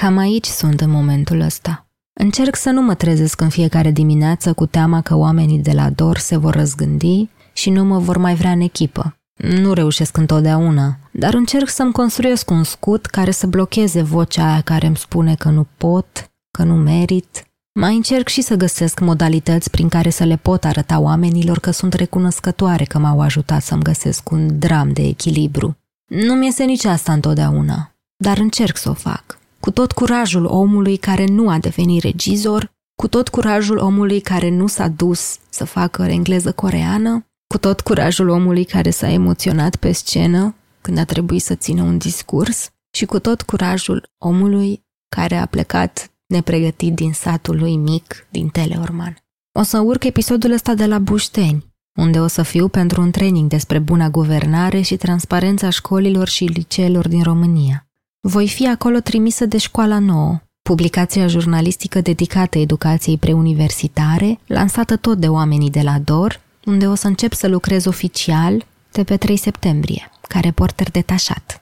Cam 0.00 0.16
aici 0.16 0.46
sunt 0.46 0.80
în 0.80 0.90
momentul 0.90 1.40
ăsta. 1.40 1.86
Încerc 2.20 2.56
să 2.56 2.70
nu 2.70 2.82
mă 2.82 2.94
trezesc 2.94 3.40
în 3.40 3.48
fiecare 3.48 3.90
dimineață 3.90 4.52
cu 4.52 4.66
teama 4.66 5.00
că 5.00 5.16
oamenii 5.16 5.58
de 5.58 5.72
la 5.72 5.90
DOR 5.90 6.16
se 6.16 6.36
vor 6.36 6.54
răzgândi 6.54 7.28
și 7.58 7.70
nu 7.70 7.84
mă 7.84 7.98
vor 7.98 8.16
mai 8.16 8.34
vrea 8.34 8.50
în 8.50 8.60
echipă. 8.60 9.16
Nu 9.36 9.72
reușesc 9.72 10.16
întotdeauna, 10.16 10.98
dar 11.12 11.34
încerc 11.34 11.68
să-mi 11.68 11.92
construiesc 11.92 12.50
un 12.50 12.64
scut 12.64 13.06
care 13.06 13.30
să 13.30 13.46
blocheze 13.46 14.02
vocea 14.02 14.50
aia 14.50 14.60
care 14.60 14.86
îmi 14.86 14.96
spune 14.96 15.34
că 15.34 15.48
nu 15.48 15.66
pot, 15.76 16.30
că 16.50 16.62
nu 16.62 16.74
merit. 16.74 17.42
Mai 17.80 17.94
încerc 17.94 18.28
și 18.28 18.40
să 18.40 18.54
găsesc 18.54 19.00
modalități 19.00 19.70
prin 19.70 19.88
care 19.88 20.10
să 20.10 20.24
le 20.24 20.36
pot 20.36 20.64
arăta 20.64 20.98
oamenilor 20.98 21.58
că 21.58 21.70
sunt 21.70 21.92
recunoscătoare 21.92 22.84
că 22.84 22.98
m-au 22.98 23.20
ajutat 23.20 23.62
să-mi 23.62 23.82
găsesc 23.82 24.30
un 24.30 24.58
dram 24.58 24.92
de 24.92 25.02
echilibru. 25.02 25.76
Nu-mi 26.06 26.44
iese 26.44 26.64
nici 26.64 26.84
asta 26.84 27.12
întotdeauna, 27.12 27.94
dar 28.16 28.38
încerc 28.38 28.76
să 28.76 28.88
o 28.90 28.94
fac. 28.94 29.38
Cu 29.60 29.70
tot 29.70 29.92
curajul 29.92 30.44
omului 30.44 30.96
care 30.96 31.24
nu 31.26 31.48
a 31.48 31.58
devenit 31.58 32.02
regizor, 32.02 32.70
cu 32.94 33.08
tot 33.08 33.28
curajul 33.28 33.78
omului 33.78 34.20
care 34.20 34.50
nu 34.50 34.66
s-a 34.66 34.88
dus 34.88 35.36
să 35.48 35.64
facă 35.64 36.02
engleză 36.02 36.52
coreană, 36.52 37.22
cu 37.48 37.58
tot 37.58 37.80
curajul 37.80 38.28
omului 38.28 38.64
care 38.64 38.90
s-a 38.90 39.08
emoționat 39.10 39.76
pe 39.76 39.92
scenă 39.92 40.54
când 40.80 40.98
a 40.98 41.04
trebuit 41.04 41.42
să 41.42 41.54
țină 41.54 41.82
un 41.82 41.98
discurs 41.98 42.70
și 42.90 43.04
cu 43.06 43.18
tot 43.18 43.42
curajul 43.42 44.10
omului 44.18 44.86
care 45.08 45.36
a 45.36 45.46
plecat 45.46 46.10
nepregătit 46.26 46.94
din 46.94 47.12
satul 47.12 47.58
lui 47.58 47.76
mic 47.76 48.26
din 48.30 48.48
Teleorman. 48.48 49.16
O 49.52 49.62
să 49.62 49.78
urc 49.78 50.04
episodul 50.04 50.52
ăsta 50.52 50.74
de 50.74 50.86
la 50.86 50.98
Bușteni, 50.98 51.66
unde 51.98 52.20
o 52.20 52.26
să 52.26 52.42
fiu 52.42 52.68
pentru 52.68 53.00
un 53.00 53.10
training 53.10 53.48
despre 53.48 53.78
buna 53.78 54.08
guvernare 54.08 54.80
și 54.80 54.96
transparența 54.96 55.70
școlilor 55.70 56.28
și 56.28 56.44
liceelor 56.44 57.08
din 57.08 57.22
România. 57.22 57.86
Voi 58.20 58.48
fi 58.48 58.68
acolo 58.68 58.98
trimisă 58.98 59.46
de 59.46 59.58
Școala 59.58 59.98
Nouă, 59.98 60.40
publicația 60.62 61.26
jurnalistică 61.26 62.00
dedicată 62.00 62.58
educației 62.58 63.18
preuniversitare, 63.18 64.38
lansată 64.46 64.96
tot 64.96 65.18
de 65.18 65.28
oamenii 65.28 65.70
de 65.70 65.80
la 65.80 65.98
DOR 65.98 66.40
unde 66.68 66.88
o 66.88 66.94
să 66.94 67.06
încep 67.06 67.32
să 67.32 67.48
lucrez 67.48 67.84
oficial 67.84 68.66
de 68.92 69.04
pe 69.04 69.16
3 69.16 69.36
septembrie, 69.36 70.10
ca 70.28 70.40
reporter 70.40 70.90
detașat. 70.90 71.60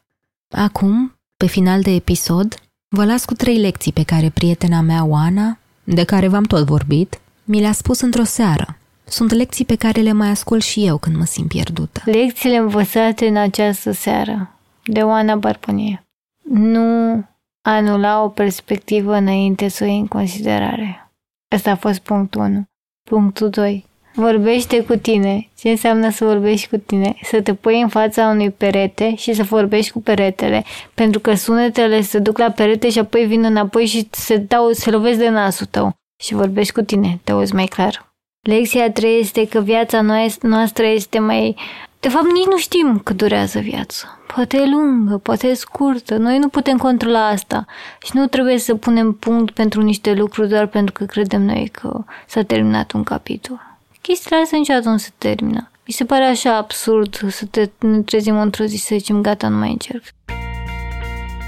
Acum, 0.54 1.14
pe 1.36 1.46
final 1.46 1.82
de 1.82 1.90
episod, 1.90 2.54
vă 2.88 3.04
las 3.04 3.24
cu 3.24 3.34
trei 3.34 3.58
lecții 3.58 3.92
pe 3.92 4.02
care 4.02 4.30
prietena 4.30 4.80
mea, 4.80 5.04
Oana, 5.04 5.58
de 5.84 6.04
care 6.04 6.28
v-am 6.28 6.42
tot 6.42 6.66
vorbit, 6.66 7.20
mi 7.44 7.60
le-a 7.60 7.72
spus 7.72 8.00
într-o 8.00 8.24
seară. 8.24 8.78
Sunt 9.04 9.32
lecții 9.32 9.64
pe 9.64 9.76
care 9.76 10.00
le 10.00 10.12
mai 10.12 10.28
ascult 10.28 10.62
și 10.62 10.86
eu 10.86 10.98
când 10.98 11.16
mă 11.16 11.24
simt 11.24 11.48
pierdută. 11.48 12.02
Lecțiile 12.04 12.56
învățate 12.56 13.26
în 13.26 13.36
această 13.36 13.90
seară 13.90 14.50
de 14.84 15.02
Oana 15.02 15.36
Barpunie. 15.36 16.06
Nu 16.42 17.24
anula 17.62 18.22
o 18.22 18.28
perspectivă 18.28 19.14
înainte 19.14 19.68
să 19.68 19.84
o 19.84 19.86
iei 19.86 19.98
în 19.98 20.06
considerare. 20.06 21.10
Asta 21.48 21.70
a 21.70 21.76
fost 21.76 21.98
punctul 21.98 22.40
1. 22.40 22.64
Punctul 23.10 23.50
2. 23.50 23.86
Vorbește 24.18 24.84
cu 24.84 24.96
tine. 24.96 25.48
Ce 25.58 25.68
înseamnă 25.68 26.10
să 26.10 26.24
vorbești 26.24 26.68
cu 26.68 26.76
tine? 26.76 27.14
Să 27.22 27.40
te 27.40 27.54
pui 27.54 27.80
în 27.80 27.88
fața 27.88 28.26
unui 28.26 28.50
perete 28.50 29.14
și 29.14 29.34
să 29.34 29.42
vorbești 29.42 29.92
cu 29.92 30.00
peretele. 30.00 30.64
Pentru 30.94 31.20
că 31.20 31.34
sunetele 31.34 32.00
se 32.00 32.18
duc 32.18 32.38
la 32.38 32.50
perete 32.50 32.90
și 32.90 32.98
apoi 32.98 33.24
vin 33.24 33.44
înapoi 33.44 33.86
și 33.86 34.08
se, 34.10 34.36
dau, 34.36 34.72
se 34.72 34.90
lovesc 34.90 35.18
de 35.18 35.28
nasul 35.28 35.66
tău. 35.66 35.92
Și 36.22 36.34
vorbești 36.34 36.72
cu 36.72 36.82
tine, 36.82 37.20
te 37.24 37.32
auzi 37.32 37.54
mai 37.54 37.64
clar. 37.64 38.14
Lecția 38.40 38.84
a 38.84 38.90
treia 38.90 39.18
este 39.18 39.48
că 39.48 39.60
viața 39.60 40.00
noastră 40.40 40.86
este 40.86 41.18
mai... 41.18 41.56
De 42.00 42.08
fapt, 42.08 42.32
nici 42.32 42.46
nu 42.46 42.58
știm 42.58 43.00
cât 43.04 43.16
durează 43.16 43.58
viața. 43.58 44.18
Poate 44.34 44.56
e 44.56 44.70
lungă, 44.70 45.18
poate 45.18 45.46
e 45.46 45.54
scurtă. 45.54 46.16
Noi 46.16 46.38
nu 46.38 46.48
putem 46.48 46.76
controla 46.76 47.26
asta. 47.26 47.64
Și 48.02 48.10
nu 48.14 48.26
trebuie 48.26 48.58
să 48.58 48.74
punem 48.74 49.12
punct 49.12 49.54
pentru 49.54 49.82
niște 49.82 50.12
lucruri 50.12 50.48
doar 50.48 50.66
pentru 50.66 50.92
că 50.92 51.04
credem 51.04 51.42
noi 51.42 51.68
că 51.72 52.04
s-a 52.26 52.42
terminat 52.42 52.92
un 52.92 53.02
capitol 53.02 53.74
chestiile 54.06 54.42
astea 54.42 54.58
niciodată 54.58 54.88
nu 54.88 54.96
se 54.96 55.08
termină. 55.18 55.70
Mi 55.86 55.92
se 55.92 56.04
pare 56.04 56.24
așa 56.24 56.56
absurd 56.56 57.30
să 57.30 57.44
te 57.50 57.70
ne 57.78 58.00
trezim 58.00 58.38
într-o 58.38 58.64
zi 58.64 58.76
să 58.76 58.94
zicem 58.98 59.20
gata, 59.20 59.48
nu 59.48 59.56
mai 59.56 59.70
încerc. 59.70 60.02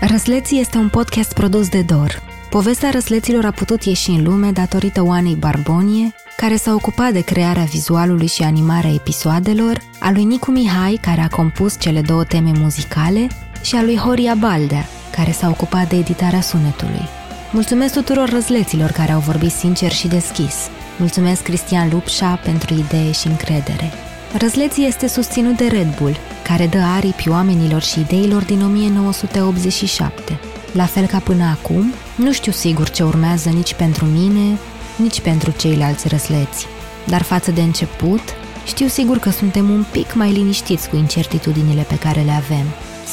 Răsleții 0.01 0.61
este 0.61 0.79
un 0.79 0.88
podcast 0.88 1.33
produs 1.33 1.68
de 1.68 1.83
Dor. 1.83 2.23
Povestea 2.51 2.90
răsleților 2.90 3.44
a 3.44 3.51
putut 3.51 3.83
ieși 3.83 4.11
în 4.11 4.23
lume 4.23 4.51
datorită 4.51 5.03
Oanei 5.03 5.35
Barbonie, 5.35 6.14
care 6.37 6.57
s-a 6.57 6.75
ocupat 6.75 7.12
de 7.12 7.21
crearea 7.21 7.62
vizualului 7.62 8.27
și 8.27 8.42
animarea 8.42 8.92
episoadelor, 8.92 9.81
a 10.01 10.11
lui 10.11 10.25
Nicu 10.25 10.51
Mihai, 10.51 10.99
care 11.03 11.21
a 11.21 11.29
compus 11.29 11.81
cele 11.81 12.01
două 12.01 12.25
teme 12.25 12.53
muzicale, 12.55 13.27
și 13.62 13.77
a 13.77 13.83
lui 13.83 13.97
Horia 13.97 14.35
Baldea, 14.35 14.85
care 15.16 15.31
s-a 15.31 15.49
ocupat 15.49 15.88
de 15.88 15.97
editarea 15.97 16.40
sunetului. 16.40 17.09
Mulțumesc 17.53 17.92
tuturor 17.92 18.29
răzleților 18.29 18.90
care 18.90 19.12
au 19.12 19.21
vorbit 19.21 19.51
sincer 19.51 19.90
și 19.90 20.09
deschis. 20.09 20.55
Mulțumesc 20.99 21.43
Cristian 21.43 21.89
Lupșa 21.93 22.41
pentru 22.45 22.75
idee 22.75 23.13
și 23.13 23.27
încredere. 23.27 23.93
Răzleții 24.39 24.87
este 24.87 25.07
susținut 25.07 25.57
de 25.57 25.67
Red 25.67 25.97
Bull, 25.97 26.17
care 26.43 26.67
dă 26.67 26.79
aripi 26.79 27.29
oamenilor 27.29 27.83
și 27.83 28.01
ideilor 28.01 28.45
din 28.45 28.63
1987. 28.63 30.41
La 30.73 30.85
fel 30.85 31.07
ca 31.07 31.19
până 31.19 31.45
acum, 31.45 31.93
nu 32.17 32.33
știu 32.33 32.53
sigur 32.53 32.91
ce 32.91 33.03
urmează 33.03 33.49
nici 33.49 33.75
pentru 33.75 34.05
mine, 34.05 34.59
nici 34.97 35.21
pentru 35.21 35.51
ceilalți 35.51 36.09
răzleți. 36.09 36.67
Dar 37.07 37.23
față 37.23 37.51
de 37.51 37.63
început, 37.63 38.23
știu 38.67 38.87
sigur 38.87 39.19
că 39.19 39.31
suntem 39.31 39.71
un 39.71 39.85
pic 39.93 40.15
mai 40.15 40.33
liniștiți 40.33 40.89
cu 40.89 40.97
incertitudinile 40.97 41.83
pe 41.83 41.99
care 41.99 42.21
le 42.21 42.33
avem. 42.33 42.67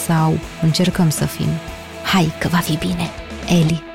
Sau 0.06 0.38
încercăm 0.62 1.10
să 1.10 1.26
fim. 1.26 1.50
Hai 2.04 2.34
că 2.40 2.48
va 2.48 2.58
fi 2.58 2.78
bine, 2.78 3.10
Eli! 3.48 3.95